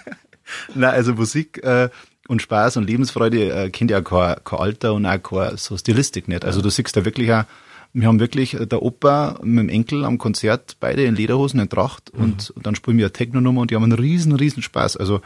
Na, 0.76 0.90
also 0.90 1.14
Musik 1.14 1.64
äh, 1.64 1.90
und 2.28 2.42
Spaß 2.42 2.78
und 2.78 2.88
Lebensfreude 2.88 3.52
äh, 3.52 3.70
kennt 3.70 3.92
ja 3.92 4.02
kein, 4.02 4.36
kein 4.44 4.60
Alter 4.60 4.94
und 4.94 5.06
auch 5.06 5.22
keine 5.22 5.58
so 5.58 5.78
Stilistik 5.78 6.28
nicht. 6.28 6.46
Also 6.46 6.62
du 6.62 6.70
siehst 6.70 6.96
da 6.96 7.06
wirklich 7.06 7.32
auch, 7.32 7.44
wir 7.94 8.08
haben 8.08 8.20
wirklich 8.20 8.54
äh, 8.54 8.66
der 8.66 8.82
Opa 8.82 9.40
mit 9.42 9.64
dem 9.64 9.70
Enkel 9.70 10.06
am 10.06 10.18
Konzert, 10.18 10.78
beide 10.80 11.04
in 11.04 11.16
Lederhosen, 11.16 11.60
in 11.60 11.70
Tracht 11.70 12.12
mhm. 12.14 12.24
und, 12.24 12.50
und, 12.52 12.66
dann 12.66 12.76
spielen 12.76 12.98
wir 12.98 13.06
eine 13.06 13.14
Techno-Nummer 13.14 13.62
und 13.62 13.72
die 13.72 13.76
haben 13.76 13.84
einen 13.84 13.94
riesen, 13.94 14.34
riesen 14.34 14.62
Spaß. 14.62 14.98
Also 14.98 15.22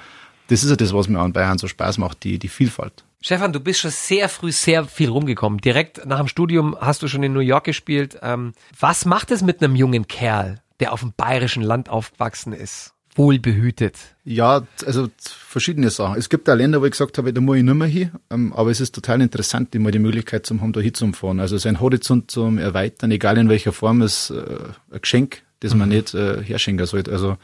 das 0.48 0.64
ist 0.64 0.70
ja 0.70 0.76
das, 0.76 0.94
was 0.94 1.08
mir 1.08 1.20
an 1.20 1.34
Bayern 1.34 1.58
so 1.58 1.68
Spaß 1.68 1.98
macht, 1.98 2.24
die, 2.24 2.40
die 2.40 2.50
Vielfalt. 2.50 3.04
Stefan, 3.22 3.54
du 3.54 3.60
bist 3.60 3.82
schon 3.82 3.92
sehr 3.92 4.30
früh 4.30 4.52
sehr 4.52 4.86
viel 4.86 5.10
rumgekommen. 5.10 5.60
Direkt 5.60 6.06
nach 6.08 6.18
dem 6.18 6.28
Studium 6.28 6.76
hast 6.80 7.04
du 7.04 7.08
schon 7.08 7.24
in 7.24 7.34
New 7.34 7.40
York 7.40 7.66
gespielt. 7.66 8.18
Ähm, 8.22 8.54
was 8.80 9.06
macht 9.06 9.32
es 9.32 9.44
mit 9.44 9.62
einem 9.62 9.76
jungen 9.76 10.08
Kerl, 10.08 10.60
der 10.80 10.92
auf 10.92 11.02
dem 11.02 11.14
bayerischen 11.16 11.62
Land 11.62 11.90
aufgewachsen 11.90 12.52
ist? 12.52 12.94
Wohlbehütet? 13.16 13.96
Ja, 14.24 14.66
also 14.86 15.10
verschiedene 15.20 15.90
Sachen. 15.90 16.18
Es 16.18 16.30
gibt 16.30 16.50
auch 16.50 16.56
Länder, 16.56 16.82
wo 16.82 16.86
ich 16.86 16.92
gesagt 16.92 17.18
habe, 17.18 17.34
da 17.34 17.42
muss 17.42 17.58
ich 17.58 17.64
nicht 17.64 17.74
mehr 17.74 17.88
hin, 17.88 18.12
ähm, 18.30 18.54
aber 18.54 18.72
es 18.72 18.80
ist 18.80 18.96
total 18.96 19.22
interessant, 19.22 19.74
immer 19.76 19.92
die 19.92 20.00
Möglichkeit 20.00 20.46
zu 20.46 20.60
haben, 20.62 20.74
da 20.74 20.80
hinzufahren. 20.80 21.40
Also 21.40 21.58
sein 21.58 21.80
Horizont 21.80 22.32
zum 22.32 22.58
Erweitern, 22.58 23.12
egal 23.12 23.38
in 23.38 23.50
welcher 23.50 23.74
Form, 23.74 24.02
ist 24.02 24.30
äh, 24.30 24.44
ein 24.92 25.02
Geschenk, 25.02 25.44
das 25.60 25.76
man 25.76 25.90
mhm. 25.90 25.96
nicht 25.96 26.14
äh, 26.14 26.42
herschenken 26.44 26.86
sollte. 26.86 27.12
Also 27.12 27.38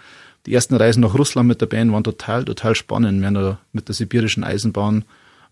die 0.46 0.54
ersten 0.54 0.76
Reisen 0.76 1.02
nach 1.02 1.14
Russland 1.14 1.48
mit 1.48 1.60
der 1.60 1.66
Band 1.66 1.92
waren 1.92 2.04
total, 2.04 2.46
total 2.46 2.76
spannend. 2.76 3.20
Wir 3.20 3.28
haben 3.28 3.34
da 3.34 3.60
mit 3.74 3.90
der 3.90 3.96
sibirischen 3.96 4.44
Eisenbahn 4.44 5.04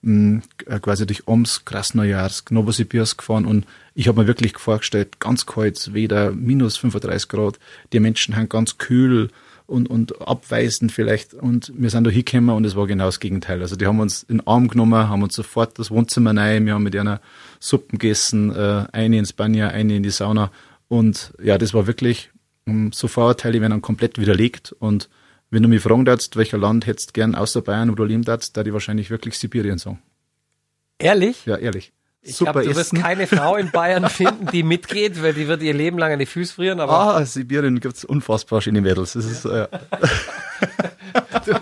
mh, 0.01 0.41
äh, 0.67 0.79
quasi 0.79 1.05
durch 1.05 1.27
Omsk, 1.27 1.65
Krasnojarsk, 1.65 2.51
Novosibirsk 2.51 3.17
gefahren 3.17 3.45
und 3.45 3.65
ich 3.93 4.07
habe 4.07 4.21
mir 4.21 4.27
wirklich 4.27 4.57
vorgestellt, 4.57 5.19
ganz 5.19 5.45
kalt, 5.45 5.93
weder 5.93 6.31
minus 6.31 6.77
35 6.77 7.27
Grad, 7.27 7.59
die 7.91 7.99
Menschen 7.99 8.35
haben 8.35 8.49
ganz 8.49 8.77
kühl, 8.77 9.29
und, 9.67 9.89
und 9.89 10.21
abweisend 10.21 10.91
vielleicht. 10.91 11.33
Und 11.33 11.71
wir 11.75 11.89
sind 11.89 12.03
da 12.03 12.09
hingekommen 12.09 12.55
und 12.55 12.65
es 12.65 12.75
war 12.75 12.87
genau 12.87 13.05
das 13.05 13.19
Gegenteil. 13.19 13.61
Also 13.61 13.75
die 13.75 13.85
haben 13.85 13.99
uns 13.99 14.23
in 14.23 14.37
den 14.37 14.47
Arm 14.47 14.67
genommen, 14.67 15.09
haben 15.09 15.23
uns 15.23 15.35
sofort 15.35 15.77
das 15.79 15.91
Wohnzimmer 15.91 16.35
rein, 16.35 16.65
wir 16.65 16.73
haben 16.73 16.83
mit 16.83 16.95
einer 16.95 17.21
Suppen 17.59 17.99
gegessen, 17.99 18.55
äh, 18.55 18.85
eine 18.91 19.17
ins 19.17 19.33
Banja, 19.33 19.67
eine 19.69 19.95
in 19.95 20.03
die 20.03 20.09
Sauna. 20.09 20.51
Und 20.87 21.33
ja, 21.41 21.57
das 21.57 21.73
war 21.73 21.87
wirklich 21.87 22.31
um, 22.65 22.91
so 22.91 23.07
Vorurteile 23.07 23.61
werden 23.61 23.71
dann 23.71 23.81
komplett 23.81 24.19
widerlegt 24.19 24.71
und 24.79 25.09
wenn 25.51 25.63
du 25.63 25.69
mich 25.69 25.81
fragen 25.81 26.05
darfst, 26.05 26.35
welcher 26.35 26.57
Land 26.57 26.87
hättest 26.87 27.13
gern 27.13 27.35
außer 27.35 27.61
Bayern 27.61 27.89
oder 27.89 28.05
lieben 28.05 28.23
darfst, 28.23 28.57
da 28.57 28.63
die 28.63 28.73
wahrscheinlich 28.73 29.09
wirklich 29.09 29.37
Sibirien 29.37 29.77
sagen. 29.77 30.01
Ehrlich? 30.97 31.45
Ja, 31.45 31.55
ehrlich. 31.55 31.93
Ich 32.27 32.39
glaube, 32.39 32.63
du 32.63 32.75
wirst 32.75 32.95
keine 32.95 33.27
Frau 33.27 33.55
in 33.55 33.69
Bayern 33.69 34.09
finden, 34.09 34.47
die 34.47 34.63
mitgeht, 34.63 35.21
weil 35.21 35.33
die 35.33 35.47
wird 35.47 35.61
ihr 35.61 35.75
Leben 35.75 35.99
lang 35.99 36.11
an 36.11 36.19
die 36.19 36.25
Füße 36.25 36.55
frieren. 36.55 36.79
Aber 36.79 36.93
ah, 36.93 37.25
Sibirien 37.25 37.79
gibt's 37.79 38.03
unfassbar 38.03 38.61
schöne 38.61 38.81
Mädels. 38.81 39.13
Das 39.13 39.25
ist, 39.25 39.45
äh, 39.45 39.67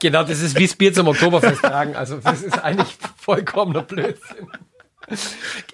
genau, 0.00 0.22
das 0.22 0.40
ist 0.40 0.56
wie 0.56 0.66
das 0.66 0.76
Bier 0.76 0.92
zum 0.92 1.08
Oktoberfest 1.08 1.62
tragen. 1.62 1.96
Also 1.96 2.18
das 2.18 2.42
ist 2.42 2.62
eigentlich 2.62 2.96
vollkommener 3.16 3.82
Blödsinn. 3.82 4.48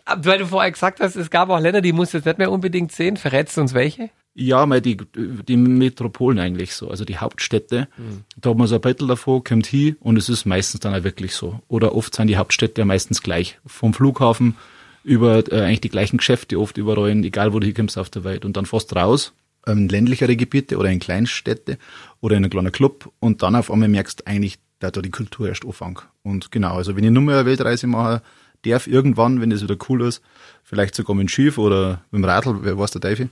Weil 0.06 0.38
du 0.38 0.46
vorher 0.46 0.70
gesagt 0.70 1.00
hast, 1.00 1.16
es 1.16 1.28
gab 1.28 1.50
auch 1.50 1.60
Länder, 1.60 1.82
die 1.82 1.92
musst 1.92 2.14
du 2.14 2.18
jetzt 2.18 2.26
nicht 2.26 2.38
mehr 2.38 2.50
unbedingt 2.50 2.92
sehen. 2.92 3.18
Verrätst 3.18 3.58
du 3.58 3.60
uns 3.60 3.74
welche? 3.74 4.08
Ja, 4.40 4.64
mal 4.64 4.80
die, 4.80 4.96
die 5.16 5.56
Metropolen 5.58 6.38
eigentlich 6.38 6.74
so, 6.74 6.88
also 6.88 7.04
die 7.04 7.18
Hauptstädte. 7.18 7.88
Mhm. 7.98 8.24
Da 8.40 8.50
hat 8.50 8.56
man 8.56 8.66
so 8.66 8.76
ein 8.76 8.80
Bettel 8.80 9.06
davor, 9.06 9.44
kommt 9.44 9.66
hin 9.66 9.96
und 10.00 10.16
es 10.16 10.30
ist 10.30 10.46
meistens 10.46 10.80
dann 10.80 10.94
auch 10.94 11.04
wirklich 11.04 11.34
so. 11.34 11.60
Oder 11.68 11.94
oft 11.94 12.14
sind 12.14 12.28
die 12.28 12.38
Hauptstädte 12.38 12.80
ja 12.80 12.84
meistens 12.86 13.20
gleich. 13.20 13.58
Vom 13.66 13.92
Flughafen 13.92 14.56
über 15.04 15.46
äh, 15.52 15.60
eigentlich 15.60 15.82
die 15.82 15.90
gleichen 15.90 16.16
Geschäfte 16.16 16.58
oft 16.58 16.78
überall, 16.78 17.10
egal 17.22 17.52
wo 17.52 17.58
du 17.58 17.66
hinkommst 17.66 17.98
auf 17.98 18.08
der 18.08 18.24
Welt. 18.24 18.46
Und 18.46 18.56
dann 18.56 18.64
fast 18.64 18.96
raus, 18.96 19.34
ähm, 19.66 19.88
ländlichere 19.88 20.36
Gebiete 20.36 20.78
oder 20.78 20.88
in 20.88 21.00
Kleinstädte 21.00 21.76
oder 22.22 22.36
in 22.36 22.44
einem 22.44 22.50
kleinen 22.50 22.72
Club 22.72 23.12
und 23.20 23.42
dann 23.42 23.56
auf 23.56 23.70
einmal 23.70 23.88
merkst 23.88 24.20
du 24.20 24.26
eigentlich, 24.26 24.58
da 24.78 24.90
da 24.90 25.02
die 25.02 25.10
Kultur 25.10 25.48
erst 25.48 25.66
anfängt. 25.66 26.08
Und 26.22 26.50
genau, 26.50 26.76
also 26.76 26.96
wenn 26.96 27.04
ich 27.04 27.10
nur 27.10 27.22
mehr 27.22 27.40
eine 27.40 27.46
Weltreise 27.46 27.86
mache, 27.86 28.22
darf 28.64 28.86
irgendwann, 28.86 29.42
wenn 29.42 29.52
es 29.52 29.62
wieder 29.62 29.76
cool 29.90 30.00
ist, 30.02 30.22
vielleicht 30.64 30.94
sogar 30.94 31.14
mit 31.14 31.26
dem 31.26 31.28
Schiff 31.28 31.58
oder 31.58 32.02
mit 32.10 32.22
dem 32.22 32.24
Radl, 32.24 32.60
wer 32.62 32.78
weiß 32.78 32.92
der 32.92 33.02
Teufel, 33.02 33.28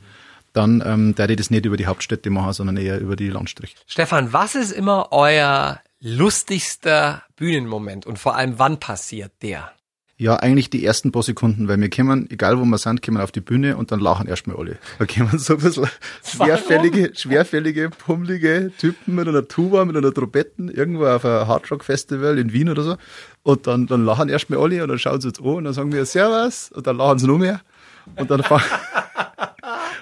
dann 0.58 0.82
ähm, 0.84 1.14
da 1.14 1.26
ich 1.26 1.36
das 1.36 1.50
nicht 1.50 1.64
über 1.64 1.76
die 1.76 1.86
Hauptstädte 1.86 2.30
machen, 2.30 2.52
sondern 2.52 2.76
eher 2.76 3.00
über 3.00 3.14
die 3.14 3.28
Landstriche. 3.28 3.76
Stefan, 3.86 4.32
was 4.32 4.56
ist 4.56 4.72
immer 4.72 5.08
euer 5.12 5.80
lustigster 6.00 7.22
Bühnenmoment 7.36 8.06
und 8.06 8.18
vor 8.18 8.34
allem 8.34 8.58
wann 8.58 8.80
passiert 8.80 9.32
der? 9.42 9.70
Ja, 10.20 10.34
eigentlich 10.34 10.68
die 10.68 10.84
ersten 10.84 11.12
paar 11.12 11.22
Sekunden, 11.22 11.68
weil 11.68 11.80
wir 11.80 11.88
kommen, 11.88 12.28
egal 12.28 12.58
wo 12.58 12.64
wir 12.64 12.78
sind, 12.78 13.02
kommen 13.02 13.18
auf 13.18 13.30
die 13.30 13.40
Bühne 13.40 13.76
und 13.76 13.92
dann 13.92 14.00
lachen 14.00 14.26
erstmal 14.26 14.56
alle. 14.56 14.78
Da 14.98 15.06
kommen 15.06 15.38
so 15.38 15.54
ein 15.54 15.60
bisschen 15.60 15.86
schwerfällige, 16.24 17.12
schwerfällige, 17.14 17.90
pummelige 17.90 18.72
Typen 18.78 19.14
mit 19.14 19.28
einer 19.28 19.46
Tuba, 19.46 19.84
mit 19.84 19.96
einer 19.96 20.12
Trompetten, 20.12 20.70
irgendwo 20.70 21.06
auf 21.06 21.24
einem 21.24 21.46
Hardrock-Festival 21.46 22.36
in 22.36 22.52
Wien 22.52 22.68
oder 22.68 22.82
so. 22.82 22.96
Und 23.44 23.68
dann, 23.68 23.86
dann 23.86 24.04
lachen 24.04 24.28
erstmal 24.28 24.58
alle 24.58 24.82
und 24.82 24.88
dann 24.88 24.98
schauen 24.98 25.20
sie 25.20 25.28
uns 25.28 25.38
an 25.38 25.46
und 25.46 25.64
dann 25.64 25.72
sagen 25.72 25.92
wir 25.92 26.04
Servus 26.04 26.72
und 26.72 26.84
dann 26.88 26.96
lachen 26.96 27.20
sie 27.20 27.28
noch 27.28 27.38
mehr. 27.38 27.60
Und 28.16 28.28
dann 28.28 28.42
fangen, 28.42 28.64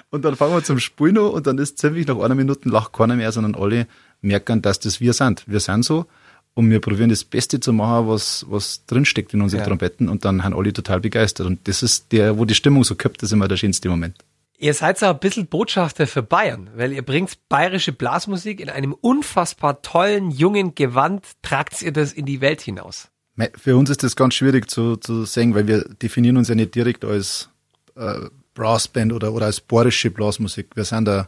und 0.09 0.23
dann 0.23 0.35
fangen 0.35 0.53
wir 0.53 0.63
zum 0.63 0.79
Spielen 0.79 1.17
an 1.17 1.25
und 1.25 1.47
dann 1.47 1.57
ist 1.57 1.77
ziemlich 1.77 2.07
nach 2.07 2.19
einer 2.19 2.35
Minute 2.35 2.69
lacht 2.69 2.93
keiner 2.93 3.15
mehr, 3.15 3.31
sondern 3.31 3.55
alle 3.55 3.87
merken, 4.21 4.61
dass 4.61 4.79
das 4.79 5.01
wir 5.01 5.13
sind. 5.13 5.43
Wir 5.47 5.59
sind 5.59 5.83
so 5.83 6.05
und 6.53 6.69
wir 6.71 6.79
probieren 6.79 7.09
das 7.09 7.23
Beste 7.23 7.59
zu 7.59 7.73
machen, 7.73 8.07
was, 8.07 8.45
was 8.49 8.85
drinsteckt 8.85 9.33
in 9.33 9.41
unseren 9.41 9.59
ja. 9.59 9.65
Trompeten 9.65 10.09
und 10.09 10.25
dann 10.25 10.43
haben 10.43 10.55
alle 10.55 10.73
total 10.73 11.01
begeistert. 11.01 11.45
Und 11.45 11.67
das 11.67 11.83
ist 11.83 12.11
der, 12.11 12.37
wo 12.37 12.45
die 12.45 12.55
Stimmung 12.55 12.83
so 12.83 12.95
kippt, 12.95 13.21
das 13.21 13.29
ist 13.29 13.33
immer 13.33 13.47
der 13.47 13.57
schönste 13.57 13.89
Moment. 13.89 14.15
Ihr 14.59 14.73
seid 14.73 14.97
so 14.97 15.05
ein 15.05 15.19
bisschen 15.19 15.45
Botschafter 15.45 16.07
für 16.07 16.23
Bayern, 16.23 16.71
weil 16.75 16.91
ihr 16.91 17.03
bringt 17.03 17.37
bayerische 17.47 17.91
Blasmusik 17.91 18.59
in 18.59 18.71
einem 18.71 18.93
unfassbar 18.93 19.83
tollen, 19.83 20.31
jungen 20.31 20.73
Gewand, 20.73 21.23
tragt 21.43 21.79
ihr 21.83 21.91
das 21.91 22.11
in 22.11 22.25
die 22.25 22.41
Welt 22.41 22.61
hinaus. 22.61 23.09
Für 23.55 23.77
uns 23.77 23.91
ist 23.91 24.01
das 24.01 24.15
ganz 24.15 24.33
schwierig 24.33 24.67
zu, 24.67 24.95
zu 24.95 25.25
sehen, 25.25 25.53
weil 25.53 25.67
wir 25.67 25.83
definieren 26.01 26.37
uns 26.37 26.47
ja 26.47 26.55
nicht 26.55 26.73
direkt 26.73 27.05
als 27.05 27.49
äh, 27.95 28.29
Brassband 28.57 29.13
oder, 29.13 29.33
oder 29.33 29.45
als 29.45 29.61
bayerische 29.61 30.09
Blasmusik. 30.09 30.75
Wir 30.75 30.83
sind 30.83 31.07
eine, 31.07 31.27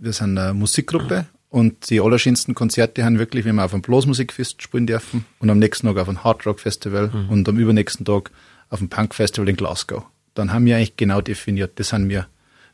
wir 0.00 0.12
sind 0.12 0.38
eine 0.38 0.54
Musikgruppe 0.54 1.26
und 1.50 1.90
die 1.90 2.00
allerschönsten 2.00 2.54
Konzerte 2.54 3.04
haben 3.04 3.18
wirklich, 3.18 3.44
wenn 3.44 3.56
wir 3.56 3.64
auf 3.64 3.74
einem 3.74 3.82
Blasmusikfest 3.82 4.62
spielen 4.62 4.86
dürfen 4.86 5.26
und 5.38 5.50
am 5.50 5.58
nächsten 5.58 5.86
Tag 5.86 5.98
auf 5.98 6.08
einem 6.08 6.24
Hardrock 6.24 6.60
Festival 6.60 7.10
mhm. 7.12 7.28
und 7.28 7.48
am 7.48 7.58
übernächsten 7.58 8.06
Tag 8.06 8.30
auf 8.70 8.80
einem 8.80 8.88
Punk 8.88 9.14
Festival 9.14 9.48
in 9.48 9.56
Glasgow. 9.56 10.04
Dann 10.34 10.52
haben 10.52 10.64
wir 10.64 10.76
eigentlich 10.76 10.96
genau 10.96 11.20
definiert, 11.20 11.78
das 11.78 11.90
sind 11.90 12.08
wir. 12.08 12.26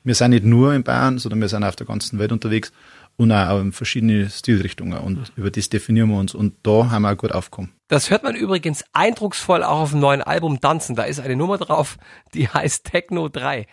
Wir 0.04 0.14
sind 0.14 0.30
nicht 0.30 0.44
nur 0.44 0.74
in 0.74 0.82
Bayern, 0.82 1.18
sondern 1.18 1.40
wir 1.40 1.48
sind 1.48 1.64
auf 1.64 1.76
der 1.76 1.86
ganzen 1.86 2.18
Welt 2.18 2.32
unterwegs 2.32 2.72
und 3.16 3.32
auch 3.32 3.60
in 3.60 3.72
verschiedene 3.72 4.28
Stilrichtungen 4.30 4.98
und 4.98 5.18
mhm. 5.18 5.24
über 5.36 5.50
das 5.50 5.68
definieren 5.68 6.10
wir 6.10 6.18
uns 6.18 6.34
und 6.34 6.54
da 6.62 6.90
haben 6.90 7.02
wir 7.02 7.12
auch 7.12 7.16
gut 7.16 7.32
aufgekommen. 7.32 7.72
Das 7.88 8.10
hört 8.10 8.22
man 8.22 8.34
übrigens 8.34 8.84
eindrucksvoll 8.92 9.62
auch 9.62 9.80
auf 9.80 9.90
dem 9.90 10.00
neuen 10.00 10.22
Album 10.22 10.60
Tanzen. 10.60 10.96
Da 10.96 11.02
ist 11.04 11.20
eine 11.20 11.36
Nummer 11.36 11.58
drauf, 11.58 11.98
die 12.34 12.48
heißt 12.48 12.84
Techno 12.84 13.28
3. 13.28 13.66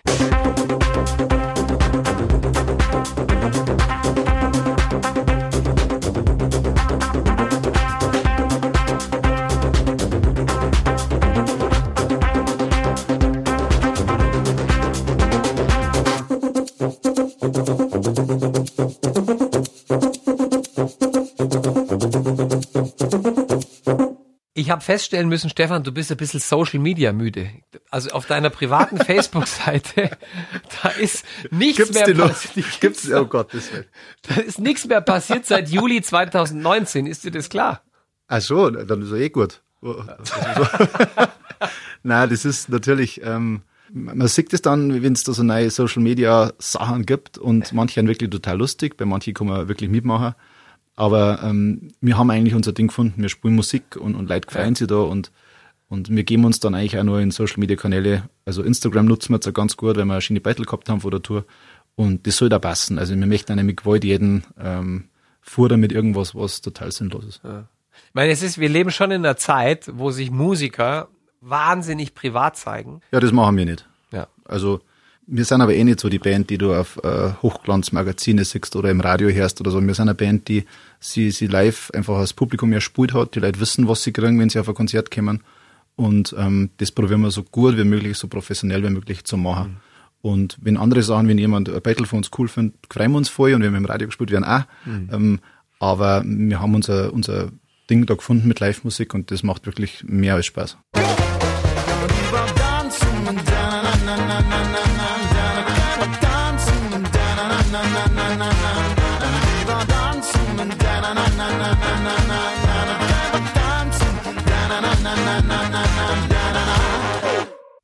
Ich 24.69 24.71
habe 24.71 24.83
feststellen 24.83 25.29
müssen, 25.29 25.49
Stefan, 25.49 25.81
du 25.81 25.91
bist 25.91 26.11
ein 26.11 26.17
bisschen 26.17 26.39
Social 26.39 26.79
Media 26.79 27.11
müde. 27.11 27.49
Also 27.89 28.11
auf 28.11 28.27
deiner 28.27 28.51
privaten 28.51 28.97
Facebook-Seite, 29.03 30.11
da 30.83 30.89
ist 30.89 31.25
nichts 31.49 31.77
Gibt's 31.77 31.93
mehr 31.95 32.13
passiert. 32.13 32.67
Gibt's, 32.79 33.11
oh 33.11 33.25
Gott, 33.25 33.51
das 33.51 33.71
Da 34.27 34.35
ist 34.35 34.59
nichts 34.59 34.85
mehr 34.85 35.01
passiert 35.01 35.47
seit 35.47 35.69
Juli 35.69 36.03
2019. 36.03 37.07
Ist 37.07 37.23
dir 37.23 37.31
das 37.31 37.49
klar? 37.49 37.81
Ach 38.27 38.41
so, 38.41 38.69
dann 38.69 39.01
ist 39.01 39.09
er 39.09 39.17
eh 39.17 39.29
gut. 39.29 39.63
Nein, 42.03 42.29
das 42.29 42.45
ist 42.45 42.69
natürlich, 42.69 43.21
ähm, 43.23 43.63
man 43.91 44.27
sieht 44.27 44.53
es 44.53 44.61
dann, 44.61 45.01
wenn 45.01 45.13
es 45.13 45.23
da 45.23 45.33
so 45.33 45.41
neue 45.41 45.71
Social 45.71 46.03
Media 46.03 46.53
Sachen 46.59 47.07
gibt 47.07 47.39
und 47.39 47.73
manche 47.73 47.95
sind 47.95 48.07
wirklich 48.07 48.29
total 48.29 48.59
lustig, 48.59 48.97
bei 48.97 49.05
manchen 49.05 49.33
kann 49.33 49.47
man 49.47 49.67
wirklich 49.67 49.89
mitmachen. 49.89 50.35
Aber 50.99 51.39
ähm, 51.43 51.93
wir 52.01 52.17
haben 52.17 52.29
eigentlich 52.29 52.53
unser 52.53 52.73
Ding 52.73 52.87
gefunden, 52.87 53.21
wir 53.21 53.29
spielen 53.29 53.55
Musik 53.55 53.95
und, 53.95 54.15
und 54.15 54.27
Leute 54.27 54.47
gefallen 54.47 54.75
sich 54.75 54.87
da 54.87 54.97
und, 54.97 55.31
und 55.87 56.09
wir 56.13 56.25
geben 56.25 56.43
uns 56.43 56.59
dann 56.59 56.75
eigentlich 56.75 56.99
auch 56.99 57.05
nur 57.05 57.21
in 57.21 57.31
Social 57.31 57.57
Media 57.57 57.77
Kanäle. 57.77 58.23
Also 58.43 58.63
Instagram 58.63 59.05
nutzen 59.05 59.29
wir 59.29 59.37
jetzt 59.37 59.47
auch 59.47 59.53
ganz 59.53 59.77
gut, 59.77 59.95
weil 59.95 60.03
wir 60.03 60.11
eine 60.11 60.21
schöne 60.21 60.41
Battle 60.41 60.65
gehabt 60.65 60.89
haben 60.89 60.99
vor 60.99 61.11
der 61.11 61.21
Tour. 61.21 61.45
Und 61.95 62.27
das 62.27 62.35
soll 62.35 62.49
da 62.49 62.59
passen. 62.59 62.99
Also 62.99 63.15
wir 63.15 63.27
möchten 63.27 63.57
auch 63.57 63.63
mit 63.63 63.77
Gewalt 63.77 64.03
jeden 64.03 64.43
ähm, 64.59 65.05
fordern 65.39 65.79
mit 65.79 65.93
irgendwas, 65.93 66.35
was 66.35 66.59
total 66.59 66.91
sinnlos 66.91 67.23
ist. 67.23 67.41
Ja. 67.45 67.69
Ich 68.07 68.13
meine, 68.13 68.33
es 68.33 68.43
ist, 68.43 68.59
wir 68.59 68.67
leben 68.67 68.91
schon 68.91 69.11
in 69.11 69.25
einer 69.25 69.37
Zeit, 69.37 69.89
wo 69.93 70.11
sich 70.11 70.31
Musiker 70.31 71.07
wahnsinnig 71.39 72.13
privat 72.13 72.57
zeigen. 72.57 72.99
Ja, 73.13 73.21
das 73.21 73.31
machen 73.31 73.55
wir 73.55 73.63
nicht. 73.63 73.87
Ja. 74.11 74.27
Also 74.43 74.81
wir 75.31 75.45
sind 75.45 75.61
aber 75.61 75.73
eh 75.73 75.83
nicht 75.83 75.99
so 75.99 76.09
die 76.09 76.19
Band, 76.19 76.49
die 76.49 76.57
du 76.57 76.73
auf 76.73 76.99
äh, 77.03 77.33
Hochglanzmagazine 77.41 78.43
siehst 78.43 78.75
oder 78.75 78.89
im 78.89 78.99
Radio 78.99 79.29
hörst 79.29 79.61
oder 79.61 79.69
so. 79.69 79.81
Wir 79.81 79.93
sind 79.93 80.09
eine 80.09 80.15
Band, 80.15 80.47
die 80.47 80.65
sie, 80.99 81.31
sie 81.31 81.47
live 81.47 81.91
einfach 81.93 82.17
als 82.17 82.33
Publikum 82.33 82.73
erspult 82.73 83.13
hat. 83.13 83.35
Die 83.35 83.39
Leute 83.39 83.59
wissen, 83.59 83.87
was 83.87 84.03
sie 84.03 84.11
kriegen, 84.11 84.39
wenn 84.39 84.49
sie 84.49 84.59
auf 84.59 84.67
ein 84.67 84.75
Konzert 84.75 85.11
kommen. 85.11 85.41
Und 85.95 86.33
ähm, 86.37 86.71
das 86.77 86.91
probieren 86.91 87.21
wir 87.21 87.31
so 87.31 87.43
gut 87.43 87.77
wie 87.77 87.83
möglich, 87.83 88.17
so 88.17 88.27
professionell 88.27 88.83
wie 88.83 88.89
möglich 88.89 89.23
zu 89.23 89.37
machen. 89.37 89.69
Mhm. 89.69 89.77
Und 90.21 90.57
wenn 90.61 90.77
andere 90.77 91.03
sagen, 91.03 91.27
wenn 91.27 91.37
jemand 91.37 91.69
ein 91.69 91.81
Battle 91.81 92.05
von 92.05 92.17
uns 92.17 92.31
cool 92.37 92.47
findet, 92.47 92.75
freuen 92.89 93.11
wir 93.11 93.17
uns 93.17 93.29
voll 93.29 93.53
und 93.53 93.61
wenn 93.61 93.71
wir 93.71 93.77
im 93.77 93.85
Radio 93.85 94.07
gespielt 94.07 94.31
werden 94.31 94.45
auch. 94.45 94.63
Mhm. 94.85 95.09
Ähm, 95.11 95.39
aber 95.79 96.23
wir 96.25 96.59
haben 96.59 96.75
unser, 96.75 97.13
unser 97.13 97.51
Ding 97.89 98.05
da 98.05 98.15
gefunden 98.15 98.47
mit 98.47 98.59
Live-Musik 98.59 99.13
und 99.13 99.31
das 99.31 99.43
macht 99.43 99.65
wirklich 99.65 100.03
mehr 100.05 100.35
als 100.35 100.47
Spaß. 100.47 100.77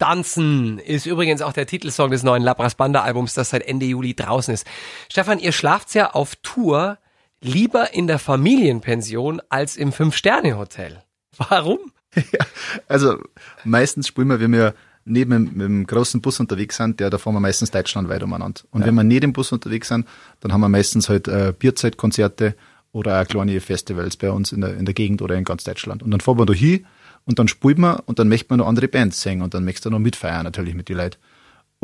Tanzen 0.05 0.77
ist 0.77 1.07
übrigens 1.07 1.41
auch 1.41 1.51
der 1.51 1.65
Titelsong 1.65 2.11
des 2.11 2.21
neuen 2.21 2.43
Labras 2.43 2.75
Banda 2.75 3.01
Albums, 3.01 3.33
das 3.33 3.49
seit 3.49 3.67
Ende 3.67 3.87
Juli 3.87 4.13
draußen 4.13 4.53
ist. 4.53 4.67
Stefan, 5.11 5.39
ihr 5.39 5.51
schlaft 5.51 5.95
ja 5.95 6.11
auf 6.11 6.35
Tour 6.43 6.99
lieber 7.41 7.91
in 7.91 8.05
der 8.05 8.19
Familienpension 8.19 9.41
als 9.49 9.75
im 9.75 9.91
Fünf-Sterne-Hotel. 9.91 11.01
Warum? 11.37 11.79
Ja, 12.15 12.45
also 12.87 13.17
meistens 13.65 14.07
spielen 14.07 14.29
wir, 14.29 14.39
wenn 14.39 14.53
wir 14.53 14.73
neben 15.03 15.31
dem, 15.31 15.59
dem 15.59 15.85
großen 15.85 16.21
Bus 16.21 16.39
unterwegs 16.39 16.77
sind, 16.77 17.01
der, 17.01 17.09
da 17.09 17.17
fahren 17.17 17.33
wir 17.33 17.41
meistens 17.41 17.71
deutschlandweit 17.71 18.23
umeinander. 18.23 18.61
Und 18.71 18.81
ja. 18.81 18.87
wenn 18.87 18.95
wir 18.95 19.03
nicht 19.03 19.25
im 19.25 19.33
Bus 19.33 19.51
unterwegs 19.51 19.89
sind, 19.89 20.07
dann 20.39 20.53
haben 20.53 20.61
wir 20.61 20.69
meistens 20.69 21.09
halt 21.09 21.27
äh, 21.27 21.51
Bierzeitkonzerte 21.57 22.55
oder 22.93 23.21
auch 23.21 23.27
kleine 23.27 23.59
Festivals 23.59 24.15
bei 24.15 24.31
uns 24.31 24.53
in 24.53 24.61
der, 24.61 24.77
in 24.77 24.85
der 24.85 24.93
Gegend 24.93 25.21
oder 25.21 25.35
in 25.35 25.43
ganz 25.43 25.65
Deutschland. 25.65 26.03
Und 26.03 26.11
dann 26.11 26.21
fahren 26.21 26.39
wir 26.39 26.45
da 26.45 26.53
hin 26.53 26.85
und 27.25 27.39
dann 27.39 27.47
spielt 27.47 27.77
man 27.77 27.99
und 27.99 28.19
dann 28.19 28.29
möchte 28.29 28.47
man 28.49 28.59
noch 28.59 28.67
andere 28.67 28.87
Bands 28.87 29.21
singen 29.21 29.41
und 29.41 29.53
dann 29.53 29.65
möchtest 29.65 29.85
du 29.85 29.89
noch 29.89 29.99
mitfeiern 29.99 30.43
natürlich 30.43 30.75
mit 30.75 30.89
den 30.89 30.97
Leuten. 30.97 31.17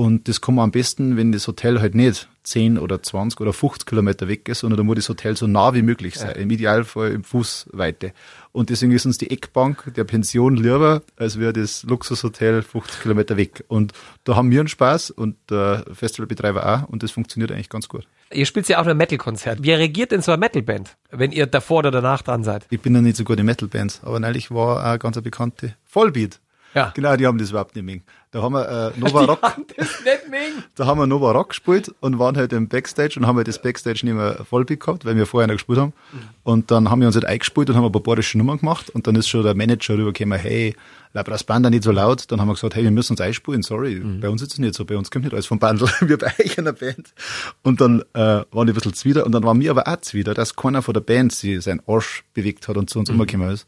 Und 0.02 0.28
das 0.28 0.42
kann 0.42 0.56
man 0.56 0.64
am 0.64 0.72
besten, 0.72 1.16
wenn 1.16 1.32
das 1.32 1.48
Hotel 1.48 1.80
halt 1.80 1.94
nicht 1.94 2.28
10 2.42 2.80
oder 2.80 3.04
20 3.04 3.40
oder 3.40 3.54
50 3.54 3.86
Kilometer 3.86 4.28
weg 4.28 4.50
ist, 4.50 4.62
sondern 4.62 4.78
da 4.78 4.84
muss 4.84 4.96
das 4.96 5.10
Hotel 5.10 5.38
so 5.38 5.46
nah 5.46 5.76
wie 5.76 5.84
möglich 5.84 6.16
sein. 6.16 6.32
Ja. 6.32 6.42
Im 6.42 6.50
Idealfall 6.50 7.12
im 7.12 7.24
Fußweite. 7.24 8.12
Und 8.52 8.72
deswegen 8.72 8.94
ist 8.94 9.06
uns 9.06 9.20
die 9.20 9.30
Eckbank 9.30 9.94
der 9.96 10.04
Pension 10.04 10.56
lieber, 10.56 11.04
als 11.18 11.38
wäre 11.38 11.54
das 11.54 11.84
Luxushotel 11.84 12.64
50 12.64 13.04
Kilometer 13.04 13.38
weg. 13.38 13.64
Und 13.68 13.94
da 14.24 14.36
haben 14.36 14.50
wir 14.50 14.62
einen 14.62 14.70
Spaß 14.70 15.12
und 15.12 15.36
der 15.52 15.86
Festivalbetreiber 15.94 16.66
auch 16.66 16.90
und 16.90 17.04
das 17.04 17.12
funktioniert 17.12 17.52
eigentlich 17.52 17.70
ganz 17.70 17.88
gut. 17.88 18.08
Ihr 18.34 18.48
spielt 18.48 18.68
ja 18.70 18.82
auch 18.82 18.88
ein 18.88 18.98
Metal-Konzert. 18.98 19.62
Wie 19.62 19.72
reagiert 19.72 20.14
denn 20.14 20.24
so 20.24 20.32
eine 20.32 20.40
Metal-Band, 20.40 20.98
wenn 21.12 21.32
ihr 21.32 21.46
davor 21.46 21.78
oder 21.80 21.92
danach 21.92 22.24
dran 22.24 22.44
seid? 22.44 22.66
Ich 22.72 22.82
bin 22.82 22.96
ja 22.96 23.02
nicht 23.02 23.18
so 23.18 23.24
gut 23.24 23.40
in 23.40 23.46
Metal-Bands, 23.46 24.02
aber 24.04 24.20
neulich 24.20 24.50
war 24.50 24.96
auch 24.96 24.98
ganz 24.98 25.16
eine 25.16 25.22
bekannte 25.22 25.76
Vollbeat. 25.86 26.40
Ja. 26.74 26.92
Genau, 26.96 27.16
die 27.16 27.28
haben 27.28 27.38
das 27.38 27.50
überhaupt 27.50 27.76
nicht 27.76 27.86
mehr. 27.86 28.00
Da 28.32 28.42
haben 28.42 28.54
wir 28.54 28.94
äh, 28.96 29.00
Nova 29.00 29.26
Rock. 29.26 29.42
da 30.76 30.86
haben 30.86 31.00
wir 31.00 31.08
Nova 31.08 31.32
Rock 31.32 31.50
gespielt 31.50 31.94
und 32.00 32.18
waren 32.18 32.38
halt 32.38 32.54
im 32.54 32.70
Backstage 32.70 33.20
und 33.20 33.28
haben 33.28 33.36
halt 33.36 33.48
das 33.48 33.62
Backstage 33.62 34.02
nicht 34.04 34.16
mehr 34.16 34.46
voll 34.50 34.64
gehabt, 34.66 35.04
weil 35.06 35.18
wir 35.18 35.26
vorher 35.26 35.48
noch 35.48 35.56
gespielt 35.56 35.80
haben. 35.80 35.94
Mhm. 36.14 36.20
Und 36.44 36.72
dann 36.72 36.90
haben 36.90 37.02
wir 37.02 37.08
uns 37.08 37.16
halt 37.16 37.26
eingespielt 37.26 37.70
und 37.70 37.76
haben 37.76 37.86
ein 37.86 37.92
paar 37.92 38.02
bayerische 38.02 38.38
Nummern 38.38 38.60
gemacht 38.60 38.90
und 38.90 39.06
dann 39.06 39.16
ist 39.16 39.28
schon 39.28 39.44
der 39.44 39.54
Manager 39.54 39.98
rübergekommen, 39.98 40.40
hey, 40.40 40.76
Labras 41.14 41.44
Banda 41.44 41.70
nicht 41.70 41.84
so 41.84 41.92
laut. 41.92 42.32
Dann 42.32 42.40
haben 42.40 42.48
wir 42.48 42.54
gesagt, 42.54 42.76
hey, 42.76 42.84
wir 42.84 42.92
müssen 42.92 43.14
uns 43.14 43.22
einspielen, 43.22 43.64
sorry, 43.64 43.96
mhm. 43.96 44.22
bei 44.22 44.30
uns 44.30 44.42
ist 44.42 44.54
es 44.54 44.60
nicht 44.60 44.76
so, 44.76 44.86
bei 44.86 44.96
uns 44.96 45.12
kommt 45.12 45.26
nicht 45.26 45.34
alles 45.34 45.46
vom 45.46 45.60
Bandel, 45.60 45.90
wir 46.00 46.18
bei 46.18 46.34
euch 46.40 46.58
in 46.58 46.66
der 46.66 46.72
Band. 46.72 47.14
Und 47.64 47.82
dann 47.82 48.02
äh, 48.14 48.44
waren 48.52 48.68
die 48.68 48.72
ein 48.72 48.76
bisschen 48.76 48.94
zwider 48.94 49.26
und 49.26 49.34
dann 49.34 49.44
waren 49.44 49.60
wir 49.60 49.72
aber 49.72 49.88
auch 49.88 50.00
zwider, 50.02 50.34
dass 50.34 50.56
keiner 50.56 50.82
von 50.82 50.94
der 50.94 51.02
Band 51.02 51.34
sich 51.34 51.62
seinen 51.62 51.82
Arsch 51.86 52.24
bewegt 52.34 52.70
hat 52.70 52.78
und 52.78 52.90
zu 52.90 53.00
uns 53.00 53.10
mhm. 53.10 53.20
umgekommen 53.20 53.50
ist. 53.52 53.68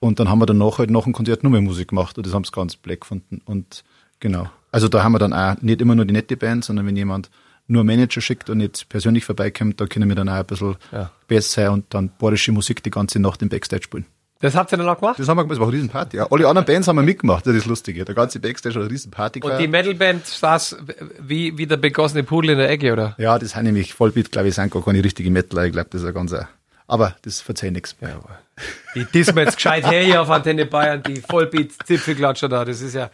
Und 0.00 0.18
dann 0.18 0.28
haben 0.28 0.40
wir 0.40 0.46
danach 0.46 0.78
halt 0.78 0.90
nach 0.90 1.04
dem 1.04 1.12
Konzert 1.12 1.42
nur 1.42 1.52
mehr 1.52 1.60
Musik 1.60 1.88
gemacht 1.88 2.16
und 2.16 2.26
das 2.26 2.34
haben 2.34 2.44
sie 2.44 2.50
ganz 2.50 2.76
black 2.76 3.02
gefunden. 3.02 3.42
Und 3.44 3.84
genau. 4.18 4.50
Also 4.72 4.88
da 4.88 5.04
haben 5.04 5.12
wir 5.12 5.18
dann 5.18 5.34
auch 5.34 5.60
nicht 5.60 5.80
immer 5.80 5.94
nur 5.94 6.06
die 6.06 6.14
nette 6.14 6.36
Band, 6.36 6.64
sondern 6.64 6.86
wenn 6.86 6.96
jemand 6.96 7.30
nur 7.66 7.84
Manager 7.84 8.20
schickt 8.20 8.50
und 8.50 8.58
nicht 8.58 8.88
persönlich 8.88 9.24
vorbeikommt, 9.24 9.80
da 9.80 9.86
können 9.86 10.08
wir 10.08 10.16
dann 10.16 10.28
auch 10.28 10.34
ein 10.34 10.46
bisschen 10.46 10.76
ja. 10.90 11.10
besser 11.28 11.62
sein 11.62 11.70
und 11.70 11.94
dann 11.94 12.10
bayerische 12.18 12.50
Musik 12.50 12.82
die 12.82 12.90
ganze 12.90 13.20
Nacht 13.20 13.42
im 13.42 13.48
Backstage 13.48 13.84
spielen. 13.84 14.06
Das 14.40 14.54
habt 14.54 14.72
ihr 14.72 14.78
dann 14.78 14.88
auch 14.88 14.98
gemacht? 14.98 15.18
Das 15.18 15.28
haben 15.28 15.36
wir 15.36 15.42
gemacht, 15.42 15.56
das 15.56 15.60
war 15.60 15.68
eine 15.68 15.76
Riesenparty. 15.76 16.16
Ja. 16.16 16.26
Alle 16.30 16.48
anderen 16.48 16.64
Bands 16.64 16.88
haben 16.88 16.96
wir 16.96 17.02
mitgemacht, 17.02 17.46
das 17.46 17.54
ist 17.54 17.66
lustig. 17.66 18.04
Der 18.06 18.14
ganze 18.14 18.40
Backstage 18.40 18.74
hat 18.74 18.82
eine 18.82 18.90
Riesenparty 18.90 19.42
Und 19.42 19.58
die 19.58 19.68
Metalband 19.68 20.26
saß 20.26 20.78
wie, 21.20 21.58
wie 21.58 21.66
der 21.66 21.76
begossene 21.76 22.24
Pudel 22.24 22.52
in 22.52 22.58
der 22.58 22.70
Ecke, 22.70 22.92
oder? 22.92 23.14
Ja, 23.18 23.38
das 23.38 23.50
sind 23.50 23.64
nämlich 23.64 23.92
Vollbeat, 23.92 24.32
glaube 24.32 24.48
ich, 24.48 24.54
sind 24.54 24.72
gar 24.72 24.82
keine 24.82 25.04
richtige 25.04 25.30
Metaler. 25.30 25.66
Ich 25.66 25.72
glaube, 25.72 25.90
das 25.90 26.00
ist 26.00 26.08
ein 26.08 26.14
ganzer 26.14 26.48
aber 26.90 27.16
das 27.22 27.40
verzeiht 27.40 27.72
nichts 27.72 27.96
mehr. 28.00 28.10
Ja, 28.10 28.64
die 28.94 29.04
dissen 29.04 29.36
wir 29.36 29.44
jetzt 29.44 29.56
gescheit 29.56 29.88
her 29.88 30.02
hier 30.02 30.22
auf 30.22 30.30
Antenne 30.30 30.66
Bayern, 30.66 31.02
die 31.02 31.20
Vollbeat-Zipfelklatscher 31.20 32.48
da, 32.48 32.64
das 32.64 32.80
ist 32.80 32.94
ja. 32.94 33.10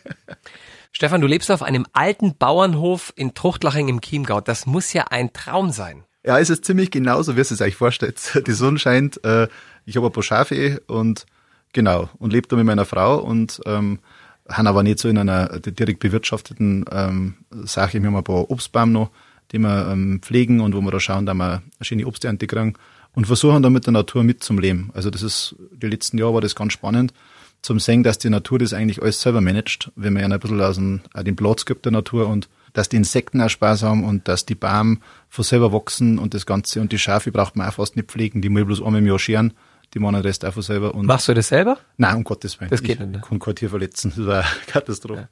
Stefan, 0.91 1.21
du 1.21 1.27
lebst 1.27 1.49
auf 1.51 1.63
einem 1.63 1.87
alten 1.93 2.35
Bauernhof 2.37 3.13
in 3.15 3.33
Truchtlaching 3.33 3.87
im 3.87 4.01
Chiemgau. 4.01 4.41
Das 4.41 4.65
muss 4.65 4.91
ja 4.91 5.05
ein 5.09 5.31
Traum 5.31 5.71
sein. 5.71 6.03
Ja, 6.25 6.37
es 6.37 6.49
ist 6.49 6.65
ziemlich 6.65 6.91
genauso, 6.91 7.37
wie 7.37 7.41
es 7.41 7.49
sich 7.49 7.61
eigentlich 7.61 7.77
vorstellt. 7.77 8.19
Die 8.47 8.51
Sonne 8.51 8.77
scheint, 8.77 9.23
äh, 9.23 9.47
ich 9.85 9.95
habe 9.95 10.07
ein 10.07 10.11
paar 10.11 10.21
Schafe 10.21 10.81
und 10.87 11.25
genau, 11.73 12.09
und 12.19 12.33
lebe 12.33 12.47
da 12.47 12.57
mit 12.57 12.65
meiner 12.65 12.85
Frau 12.85 13.19
und 13.19 13.61
ähm, 13.65 13.99
haben 14.49 14.67
aber 14.67 14.83
nicht 14.83 14.99
so 14.99 15.07
in 15.07 15.17
einer 15.17 15.59
direkt 15.59 16.01
bewirtschafteten 16.01 16.85
ähm, 16.91 17.35
Sache. 17.51 18.01
Wir 18.01 18.07
haben 18.07 18.17
ein 18.17 18.23
paar 18.23 18.51
Obstbaum 18.51 18.91
noch 18.91 19.11
die 19.51 19.59
wir 19.59 19.89
ähm, 19.91 20.19
pflegen 20.21 20.61
und 20.61 20.75
wo 20.75 20.81
wir 20.81 20.91
da 20.91 20.99
schauen, 20.99 21.25
dass 21.25 21.35
wir 21.35 21.53
eine 21.53 21.63
schöne 21.81 22.05
Obsternte 22.05 22.47
kriegen 22.47 22.73
und 23.13 23.27
versuchen 23.27 23.61
da 23.61 23.69
mit 23.69 23.85
der 23.85 23.93
Natur 23.93 24.23
mitzuleben. 24.23 24.91
Also 24.93 25.09
das 25.09 25.21
ist, 25.21 25.55
die 25.71 25.87
letzten 25.87 26.17
Jahre 26.17 26.35
war 26.35 26.41
das 26.41 26.55
ganz 26.55 26.73
spannend, 26.73 27.13
zum 27.61 27.79
sehen, 27.79 28.03
dass 28.03 28.17
die 28.17 28.29
Natur 28.29 28.59
das 28.59 28.73
eigentlich 28.73 29.01
alles 29.01 29.21
selber 29.21 29.41
managt, 29.41 29.91
wenn 29.95 30.13
man 30.13 30.23
ja 30.23 30.29
ein 30.29 30.39
bisschen 30.39 30.61
aus 30.61 30.75
dem, 30.75 31.01
auch 31.13 31.23
den 31.23 31.35
Platz 31.35 31.65
gibt 31.65 31.85
der 31.85 31.91
Natur 31.91 32.27
und 32.27 32.49
dass 32.73 32.89
die 32.89 32.95
Insekten 32.95 33.41
auch 33.41 33.49
Spaß 33.49 33.83
haben 33.83 34.03
und 34.03 34.27
dass 34.27 34.45
die 34.45 34.55
Bäume 34.55 34.97
von 35.29 35.43
selber 35.43 35.73
wachsen 35.73 36.17
und 36.17 36.33
das 36.33 36.45
Ganze 36.45 36.81
und 36.81 36.91
die 36.91 36.97
Schafe 36.97 37.31
braucht 37.31 37.55
man 37.55 37.67
auch 37.67 37.73
fast 37.73 37.97
nicht 37.97 38.09
pflegen, 38.09 38.41
die 38.41 38.49
muss 38.49 38.65
bloß 38.65 38.81
einmal 38.81 39.01
im 39.01 39.07
Jahr 39.07 39.19
scheren 39.19 39.53
die 39.93 39.99
machen 39.99 40.13
den 40.13 40.21
Rest 40.21 40.45
einfach 40.45 40.61
selber. 40.61 40.93
Und 40.95 41.05
Machst 41.05 41.27
du 41.27 41.33
das 41.33 41.49
selber? 41.49 41.77
Nein, 41.97 42.17
um 42.17 42.23
Gottes 42.23 42.59
Willen. 42.59 42.69
Das 42.69 42.81
geht 42.81 42.99
nicht. 42.99 43.11
Ne? 43.11 43.19
Ich 43.21 43.29
kann 43.29 43.39
kein 43.39 43.55
Tier 43.55 43.69
verletzen, 43.69 44.13
das 44.15 44.25
war 44.25 44.39
eine 44.39 44.45
Katastrophe. 44.67 45.21
Ja. 45.21 45.29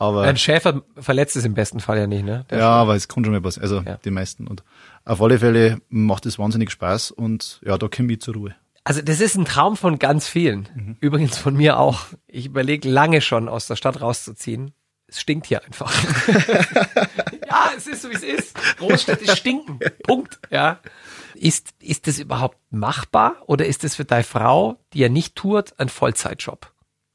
Aber 0.00 0.22
ein 0.22 0.38
Schäfer 0.38 0.82
verletzt 0.96 1.36
es 1.36 1.44
im 1.44 1.52
besten 1.52 1.78
Fall 1.78 1.98
ja 1.98 2.06
nicht, 2.06 2.24
ne? 2.24 2.46
Der 2.48 2.58
ja, 2.58 2.70
aber 2.70 2.96
es 2.96 3.06
kann 3.06 3.22
schon 3.22 3.34
mal 3.34 3.42
passieren. 3.42 3.62
Also 3.64 3.82
ja. 3.82 3.98
die 4.02 4.10
meisten. 4.10 4.46
Und 4.46 4.64
auf 5.04 5.20
alle 5.20 5.38
Fälle 5.38 5.82
macht 5.90 6.24
es 6.24 6.38
wahnsinnig 6.38 6.70
Spaß 6.70 7.10
und 7.10 7.60
ja, 7.62 7.76
da 7.76 7.86
komme 7.86 8.14
ich 8.14 8.22
zur 8.22 8.32
Ruhe. 8.32 8.54
Also 8.82 9.02
das 9.02 9.20
ist 9.20 9.36
ein 9.36 9.44
Traum 9.44 9.76
von 9.76 9.98
ganz 9.98 10.26
vielen. 10.26 10.70
Mhm. 10.74 10.96
Übrigens 11.00 11.36
von 11.36 11.54
mir 11.54 11.78
auch. 11.78 12.06
Ich 12.26 12.46
überlege 12.46 12.88
lange 12.88 13.20
schon, 13.20 13.46
aus 13.46 13.66
der 13.66 13.76
Stadt 13.76 14.00
rauszuziehen. 14.00 14.72
Es 15.06 15.20
stinkt 15.20 15.46
hier 15.46 15.62
einfach. 15.62 15.92
ja, 17.46 17.70
es 17.76 17.86
ist 17.86 18.00
so 18.00 18.08
wie 18.08 18.14
es 18.14 18.22
ist. 18.22 18.56
Großstädte 18.78 19.36
stinken. 19.36 19.80
Punkt. 20.04 20.40
Ja. 20.50 20.80
Ist, 21.34 21.74
ist 21.78 22.06
das 22.06 22.18
überhaupt 22.18 22.56
machbar 22.70 23.36
oder 23.46 23.66
ist 23.66 23.84
das 23.84 23.96
für 23.96 24.06
deine 24.06 24.24
Frau, 24.24 24.78
die 24.94 25.00
ja 25.00 25.10
nicht 25.10 25.36
tut, 25.36 25.78
ein 25.78 25.90
Vollzeitjob? 25.90 26.69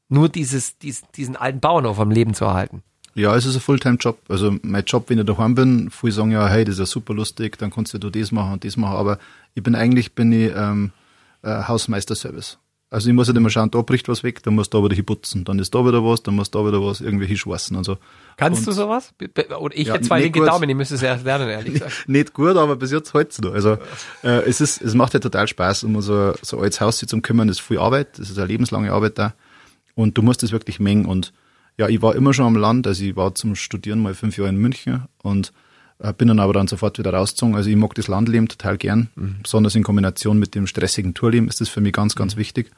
Nur 0.08 0.28
dieses, 0.28 0.78
diesen, 0.78 1.06
diesen 1.14 1.36
alten 1.36 1.60
Bauernhof 1.60 1.98
am 1.98 2.10
Leben 2.10 2.34
zu 2.34 2.44
erhalten. 2.44 2.82
Ja, 3.14 3.34
es 3.34 3.46
ist 3.46 3.54
ein 3.54 3.60
Fulltime-Job. 3.60 4.18
Also 4.28 4.56
mein 4.62 4.84
Job, 4.84 5.04
wenn 5.08 5.18
ich 5.18 5.24
daheim 5.24 5.54
bin, 5.54 5.90
viele 5.90 6.12
sagen 6.12 6.32
ja, 6.32 6.46
hey, 6.48 6.64
das 6.64 6.74
ist 6.74 6.80
ja 6.80 6.86
super 6.86 7.14
lustig, 7.14 7.56
dann 7.58 7.70
kannst 7.70 7.94
du 7.94 7.98
das 7.98 8.30
machen 8.30 8.52
und 8.52 8.64
das 8.64 8.76
machen. 8.76 8.96
Aber 8.96 9.18
ich 9.54 9.62
bin 9.62 9.74
eigentlich, 9.74 10.14
bin 10.14 10.32
ich 10.32 10.52
ähm, 10.54 10.92
äh, 11.42 11.62
Hausmeister-Service. 11.62 12.58
Also 12.88 13.08
ich 13.08 13.14
muss 13.14 13.26
halt 13.26 13.36
immer 13.36 13.50
schauen, 13.50 13.70
da 13.70 13.82
bricht 13.82 14.08
was 14.08 14.22
weg, 14.22 14.42
dann 14.44 14.54
muss 14.54 14.70
da 14.70 14.82
wieder 14.82 14.94
hinputzen, 14.94 15.44
dann 15.44 15.58
ist 15.58 15.74
da 15.74 15.84
wieder 15.84 16.04
was, 16.04 16.22
dann 16.22 16.36
muss 16.36 16.52
da 16.52 16.64
wieder 16.64 16.80
was 16.84 17.00
irgendwie 17.00 17.26
hinschweißen 17.26 17.76
und 17.76 17.82
so. 17.82 17.98
Kannst 18.36 18.60
und, 18.60 18.68
du 18.68 18.72
sowas? 18.72 19.12
Oder 19.58 19.76
ich 19.76 19.88
ja, 19.88 19.94
hätte 19.94 20.06
zwei 20.06 20.20
linke 20.20 20.44
Daumen, 20.44 20.68
ich 20.68 20.76
müsste 20.76 20.94
es 20.94 21.02
erst 21.02 21.24
lernen, 21.24 21.48
ehrlich 21.48 21.72
gesagt. 21.74 22.04
Nicht 22.06 22.32
gut, 22.32 22.56
aber 22.56 22.76
bis 22.76 22.92
jetzt 22.92 23.12
halt 23.12 23.36
noch. 23.42 23.54
Also 23.54 23.78
äh, 24.22 24.44
es 24.46 24.60
ist, 24.60 24.80
es 24.82 24.94
macht 24.94 25.14
ja 25.14 25.20
total 25.20 25.48
Spaß, 25.48 25.82
um 25.82 26.00
so, 26.00 26.34
so 26.42 26.60
als 26.60 26.80
Haus 26.80 26.98
zu 26.98 27.20
kümmern, 27.22 27.48
das 27.48 27.58
ist 27.58 27.66
viel 27.66 27.78
Arbeit, 27.78 28.20
das 28.20 28.30
ist 28.30 28.38
eine 28.38 28.46
lebenslange 28.46 28.92
Arbeit 28.92 29.18
da. 29.18 29.34
Und 29.96 30.16
du 30.16 30.22
musst 30.22 30.44
es 30.44 30.52
wirklich 30.52 30.78
mengen. 30.78 31.06
Und 31.06 31.32
ja, 31.76 31.88
ich 31.88 32.00
war 32.02 32.14
immer 32.14 32.32
schon 32.32 32.46
am 32.46 32.56
Land, 32.56 32.86
also 32.86 33.02
ich 33.02 33.16
war 33.16 33.34
zum 33.34 33.56
Studieren 33.56 34.00
mal 34.00 34.14
fünf 34.14 34.36
Jahre 34.36 34.50
in 34.50 34.56
München 34.56 35.06
und 35.22 35.52
äh, 35.98 36.12
bin 36.12 36.28
dann 36.28 36.38
aber 36.38 36.52
dann 36.52 36.68
sofort 36.68 36.98
wieder 36.98 37.12
rausgezogen. 37.12 37.56
Also 37.56 37.70
ich 37.70 37.76
mag 37.76 37.94
das 37.94 38.06
Landleben 38.06 38.46
total 38.46 38.76
gern, 38.76 39.08
mhm. 39.16 39.36
besonders 39.42 39.74
in 39.74 39.82
Kombination 39.82 40.38
mit 40.38 40.54
dem 40.54 40.66
stressigen 40.66 41.14
Tourleben 41.14 41.48
ist 41.48 41.60
das 41.60 41.68
für 41.68 41.80
mich 41.80 41.94
ganz, 41.94 42.14
ganz 42.14 42.36
wichtig. 42.36 42.70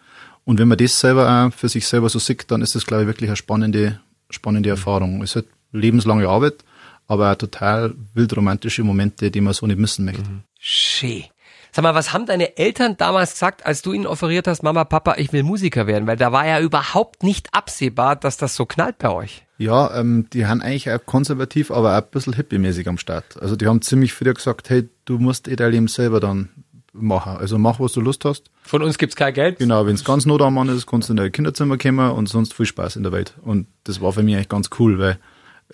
Und 0.44 0.58
wenn 0.58 0.68
man 0.68 0.78
das 0.78 0.98
selber 0.98 1.28
auch 1.28 1.52
für 1.52 1.68
sich 1.68 1.86
selber 1.86 2.08
so 2.08 2.18
sieht, 2.18 2.50
dann 2.50 2.62
ist 2.62 2.74
das, 2.74 2.86
glaube 2.86 3.02
ich, 3.02 3.08
wirklich 3.08 3.28
eine 3.28 3.36
spannende, 3.36 4.00
spannende 4.30 4.68
mhm. 4.68 4.76
Erfahrung. 4.76 5.22
Es 5.22 5.30
ist 5.30 5.36
halt 5.36 5.46
lebenslange 5.72 6.28
Arbeit, 6.28 6.64
aber 7.06 7.32
auch 7.32 7.36
total 7.36 7.94
wildromantische 8.14 8.84
Momente, 8.84 9.30
die 9.30 9.40
man 9.40 9.52
so 9.52 9.66
nicht 9.66 9.78
missen 9.78 10.04
möchte. 10.04 10.22
Mhm. 10.22 10.42
Schön. 10.58 11.24
Sag 11.72 11.82
mal, 11.82 11.94
was 11.94 12.12
haben 12.12 12.26
deine 12.26 12.56
Eltern 12.56 12.96
damals 12.96 13.32
gesagt, 13.32 13.66
als 13.66 13.82
du 13.82 13.92
ihnen 13.92 14.06
offeriert 14.06 14.46
hast, 14.46 14.62
Mama, 14.62 14.84
Papa, 14.84 15.16
ich 15.18 15.32
will 15.32 15.42
Musiker 15.42 15.86
werden? 15.86 16.06
Weil 16.06 16.16
da 16.16 16.32
war 16.32 16.46
ja 16.46 16.60
überhaupt 16.60 17.22
nicht 17.22 17.54
absehbar, 17.54 18.16
dass 18.16 18.36
das 18.36 18.56
so 18.56 18.66
knallt 18.66 18.98
bei 18.98 19.10
euch. 19.10 19.44
Ja, 19.58 19.94
ähm, 19.98 20.28
die 20.32 20.46
haben 20.46 20.62
eigentlich 20.62 20.90
auch 20.90 21.04
konservativ, 21.04 21.70
aber 21.70 21.92
auch 21.92 22.02
ein 22.02 22.10
bisschen 22.10 22.34
hippie-mäßig 22.34 22.88
am 22.88 22.96
Start. 22.96 23.40
Also 23.42 23.56
die 23.56 23.66
haben 23.66 23.82
ziemlich 23.82 24.12
früh 24.12 24.32
gesagt, 24.32 24.70
hey, 24.70 24.88
du 25.04 25.18
musst 25.18 25.48
eh 25.48 25.56
dein 25.56 25.72
Leben 25.72 25.88
selber 25.88 26.20
dann 26.20 26.48
machen. 26.92 27.36
Also 27.36 27.58
mach, 27.58 27.80
was 27.80 27.92
du 27.92 28.00
Lust 28.00 28.24
hast. 28.24 28.50
Von 28.62 28.82
uns 28.82 28.98
gibt's 28.98 29.16
kein 29.16 29.34
Geld. 29.34 29.58
Genau, 29.58 29.86
wenn's 29.86 30.04
ganz 30.04 30.26
not 30.26 30.42
am 30.42 30.54
Mann 30.54 30.68
ist, 30.68 30.86
kannst 30.86 31.08
du 31.08 31.12
in 31.12 31.16
dein 31.16 31.32
Kinderzimmer 31.32 31.76
kommen 31.76 32.10
und 32.12 32.28
sonst 32.28 32.54
viel 32.54 32.66
Spaß 32.66 32.96
in 32.96 33.02
der 33.02 33.12
Welt. 33.12 33.34
Und 33.42 33.66
das 33.84 34.00
war 34.00 34.12
für 34.12 34.22
mich 34.22 34.34
eigentlich 34.34 34.48
ganz 34.48 34.70
cool, 34.78 34.98
weil 34.98 35.18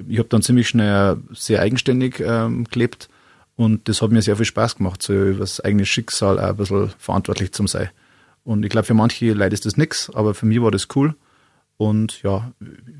ich 0.08 0.18
habe 0.18 0.28
dann 0.28 0.42
ziemlich 0.42 0.68
schnell 0.68 1.18
sehr 1.32 1.60
eigenständig 1.60 2.20
ähm, 2.20 2.64
gelebt 2.64 3.08
und 3.56 3.88
das 3.88 4.02
hat 4.02 4.10
mir 4.10 4.22
sehr 4.22 4.36
viel 4.36 4.46
Spaß 4.46 4.76
gemacht, 4.76 5.02
so 5.02 5.12
über 5.12 5.40
das 5.40 5.60
eigene 5.60 5.86
Schicksal 5.86 6.38
auch 6.38 6.48
ein 6.48 6.56
bisschen 6.56 6.90
verantwortlich 6.98 7.52
zu 7.52 7.66
sein. 7.66 7.90
Und 8.42 8.64
ich 8.64 8.70
glaube, 8.70 8.86
für 8.86 8.94
manche 8.94 9.32
Leute 9.32 9.54
ist 9.54 9.64
das 9.64 9.76
nix, 9.76 10.10
aber 10.10 10.34
für 10.34 10.46
mich 10.46 10.60
war 10.60 10.70
das 10.70 10.88
cool. 10.94 11.14
Und 11.76 12.22
ja, 12.22 12.52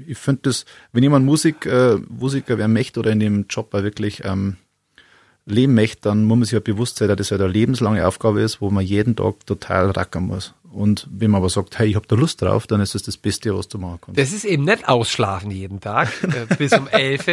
ich 0.07 0.19
finde 0.19 0.43
das, 0.45 0.65
wenn 0.93 1.03
jemand 1.03 1.27
Musik, 1.27 1.67
äh, 1.67 1.97
Musiker 2.09 2.59
werden 2.59 2.73
möchte 2.73 3.01
oder 3.01 3.13
in 3.13 3.21
dem 3.21 3.47
Job 3.49 3.73
auch 3.75 3.83
wirklich 3.83 4.25
ähm, 4.25 4.57
leben 5.47 5.75
möchte, 5.75 6.03
dann 6.03 6.25
muss 6.25 6.39
man 6.39 6.45
sich 6.45 6.53
ja 6.53 6.61
bewusst 6.61 6.97
sein, 6.97 7.09
dass 7.09 7.19
das 7.19 7.31
halt 7.31 7.43
eine 7.43 7.53
lebenslange 7.53 8.07
Aufgabe 8.07 8.41
ist, 8.41 8.61
wo 8.61 8.71
man 8.71 8.85
jeden 8.85 9.17
Tag 9.17 9.47
total 9.47 9.91
rackern 9.91 10.25
muss. 10.25 10.55
Und 10.73 11.07
wenn 11.09 11.31
man 11.31 11.41
aber 11.41 11.51
sagt, 11.51 11.79
hey, 11.79 11.89
ich 11.89 11.95
habe 11.95 12.07
da 12.09 12.17
Lust 12.17 12.43
drauf, 12.43 12.67
dann 12.67 12.81
ist 12.81 12.97
das 12.97 13.05
das 13.05 13.17
Beste, 13.17 13.57
was 13.57 13.69
du 13.69 13.79
machen 13.79 13.99
kannst. 14.01 14.19
Das 14.19 14.33
ist 14.33 14.45
eben 14.45 14.65
nicht 14.65 14.89
ausschlafen 14.89 15.53
jeden 15.53 15.81
Tag 15.81 16.11
äh, 16.23 16.53
bis 16.57 16.73
um 16.73 16.89
elf. 16.89 17.27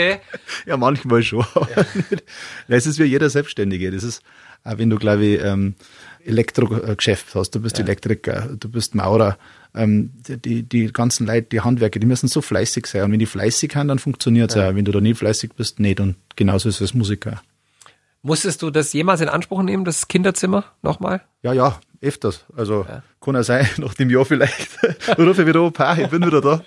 ja, 0.66 0.78
manchmal 0.78 1.24
schon. 1.24 1.46
Ja. 1.76 1.86
Das 2.68 2.86
ist 2.86 3.00
wie 3.00 3.06
jeder 3.06 3.30
Selbstständige. 3.30 3.90
Das 3.90 4.04
ist, 4.04 4.22
auch 4.64 4.78
wenn 4.78 4.92
du, 4.92 4.98
glaube 4.98 5.26
ich, 5.26 5.42
ähm, 5.44 5.74
Elektrogeschäft 6.24 7.34
hast, 7.34 7.52
du 7.52 7.62
bist 7.62 7.80
ja. 7.80 7.84
Elektriker, 7.84 8.50
du 8.60 8.70
bist 8.70 8.94
Maurer, 8.94 9.38
ähm, 9.74 10.12
die, 10.28 10.62
die 10.62 10.94
ganzen 10.94 11.26
Leute, 11.26 11.48
die 11.52 11.62
Handwerker, 11.62 12.00
die 12.00 12.06
müssen 12.06 12.28
so 12.28 12.42
fleißig 12.42 12.86
sein. 12.86 13.04
Und 13.04 13.12
wenn 13.14 13.20
die 13.20 13.26
fleißig 13.26 13.72
sind, 13.72 13.88
dann 13.88 13.98
funktioniert 13.98 14.52
es 14.52 14.56
ja. 14.56 14.70
auch. 14.70 14.76
Wenn 14.76 14.86
du 14.86 14.92
da 14.92 15.02
nie 15.02 15.16
fleißig 15.16 15.54
bist, 15.54 15.80
nicht. 15.80 16.00
Und 16.00 16.16
genauso 16.36 16.70
ist 16.70 16.76
es 16.76 16.82
als 16.82 16.94
Musiker. 16.94 17.42
Musstest 18.24 18.62
du 18.62 18.70
das 18.70 18.94
jemals 18.94 19.22
in 19.22 19.30
Anspruch 19.30 19.64
nehmen, 19.64 19.84
das 19.84 20.08
Kinderzimmer 20.08 20.66
nochmal? 20.84 21.22
Ja, 21.42 21.54
ja, 21.54 21.80
öfters. 22.02 22.46
Also 22.56 22.86
ja. 22.88 23.02
kann 23.20 23.36
ja 23.36 23.44
sein, 23.44 23.68
nach 23.78 23.94
dem 23.96 24.10
Jahr 24.10 24.26
vielleicht. 24.26 24.70
rufe 25.18 25.42
ich 25.42 25.48
wieder 25.48 25.64
Opa, 25.64 25.98
ich 25.98 26.08
bin 26.08 26.26
wieder 26.26 26.42
da. 26.42 26.62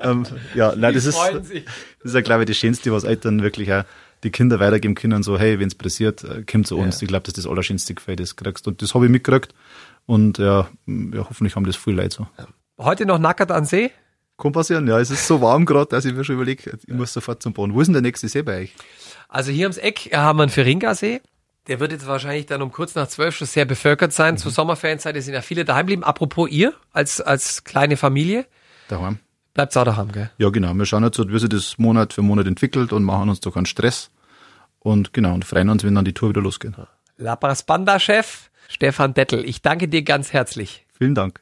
ähm, 0.00 0.24
ja, 0.54 0.74
nein, 0.74 0.94
das 0.94 1.04
ist, 1.04 1.18
das 1.18 1.50
ist 1.50 2.14
ja, 2.14 2.20
glaube 2.22 2.44
ich, 2.44 2.48
das 2.48 2.56
Schönste, 2.56 2.92
was 2.92 3.04
Eltern 3.04 3.42
wirklich 3.42 3.72
auch 3.72 3.84
die 4.22 4.30
Kinder 4.30 4.58
weitergeben 4.60 4.94
können, 4.94 5.22
so, 5.22 5.38
hey, 5.38 5.60
wenn 5.60 5.68
es 5.68 5.74
passiert, 5.74 6.24
äh, 6.24 6.42
kommt 6.50 6.66
zu 6.66 6.78
uns. 6.78 7.00
Ja. 7.00 7.02
Ich 7.02 7.08
glaube, 7.08 7.24
das 7.24 7.32
ist 7.32 7.44
das 7.44 7.50
Allerschönste 7.50 7.94
Gefühl, 7.94 8.16
das 8.16 8.36
kriegst. 8.36 8.66
Und 8.66 8.80
das 8.80 8.94
habe 8.94 9.04
ich 9.04 9.10
mitgekriegt. 9.10 9.54
Und 10.06 10.38
ja, 10.38 10.68
ja, 10.86 11.26
hoffentlich 11.28 11.56
haben 11.56 11.66
das 11.66 11.76
viele 11.76 12.02
Leute 12.02 12.16
so. 12.16 12.26
Heute 12.78 13.06
noch 13.06 13.18
nackert 13.18 13.50
an 13.50 13.64
See? 13.64 13.90
Kann 14.38 14.52
passieren, 14.52 14.86
ja. 14.86 15.00
Es 15.00 15.10
ist 15.10 15.26
so 15.26 15.40
warm 15.40 15.64
gerade, 15.64 15.90
dass 15.90 16.04
ich 16.04 16.14
mir 16.14 16.24
schon 16.24 16.36
überlege, 16.36 16.78
ich 16.86 16.94
muss 16.94 17.12
sofort 17.12 17.42
zum 17.42 17.52
Boden. 17.52 17.74
Wo 17.74 17.80
ist 17.80 17.86
denn 17.86 17.94
der 17.94 18.02
nächste 18.02 18.28
See 18.28 18.42
bei 18.42 18.62
euch? 18.62 18.74
Also 19.28 19.52
hier 19.52 19.66
ums 19.66 19.78
Eck 19.78 20.10
haben 20.12 20.38
wir 20.38 20.44
einen 20.44 20.50
Feringa-See. 20.50 21.20
Der 21.66 21.80
wird 21.80 21.92
jetzt 21.92 22.06
wahrscheinlich 22.06 22.46
dann 22.46 22.62
um 22.62 22.70
kurz 22.70 22.94
nach 22.94 23.08
zwölf 23.08 23.36
schon 23.36 23.46
sehr 23.46 23.64
bevölkert 23.64 24.12
sein. 24.12 24.34
Mhm. 24.34 24.38
Zur 24.38 24.52
Sommerferienzeit 24.52 25.20
sind 25.22 25.34
ja 25.34 25.42
viele 25.42 25.64
daheim 25.64 25.86
geblieben. 25.86 26.04
Apropos 26.04 26.48
ihr, 26.48 26.74
als, 26.92 27.20
als 27.20 27.64
kleine 27.64 27.96
Familie. 27.96 28.46
Daheim. 28.88 29.18
Bleibt 29.54 29.76
auch 29.76 29.84
daheim, 29.84 30.12
gell? 30.12 30.30
Ja, 30.38 30.50
genau. 30.50 30.74
Wir 30.74 30.86
schauen 30.86 31.02
jetzt, 31.02 31.18
wie 31.18 31.38
sich 31.38 31.48
das 31.48 31.78
Monat 31.78 32.12
für 32.12 32.22
Monat 32.22 32.46
entwickelt 32.46 32.92
und 32.92 33.02
machen 33.02 33.28
uns 33.28 33.40
da 33.40 33.50
keinen 33.50 33.66
Stress. 33.66 34.10
Und 34.78 35.12
genau, 35.12 35.34
und 35.34 35.44
freuen 35.44 35.70
uns, 35.70 35.82
wenn 35.82 35.94
dann 35.94 36.04
die 36.04 36.12
Tour 36.12 36.28
wieder 36.28 36.42
losgeht. 36.42 36.74
La 37.16 37.34
Banda-Chef 37.34 38.50
Stefan 38.68 39.14
Dettel, 39.14 39.44
ich 39.44 39.62
danke 39.62 39.88
dir 39.88 40.02
ganz 40.02 40.32
herzlich. 40.32 40.84
Vielen 40.98 41.14
Dank. 41.14 41.40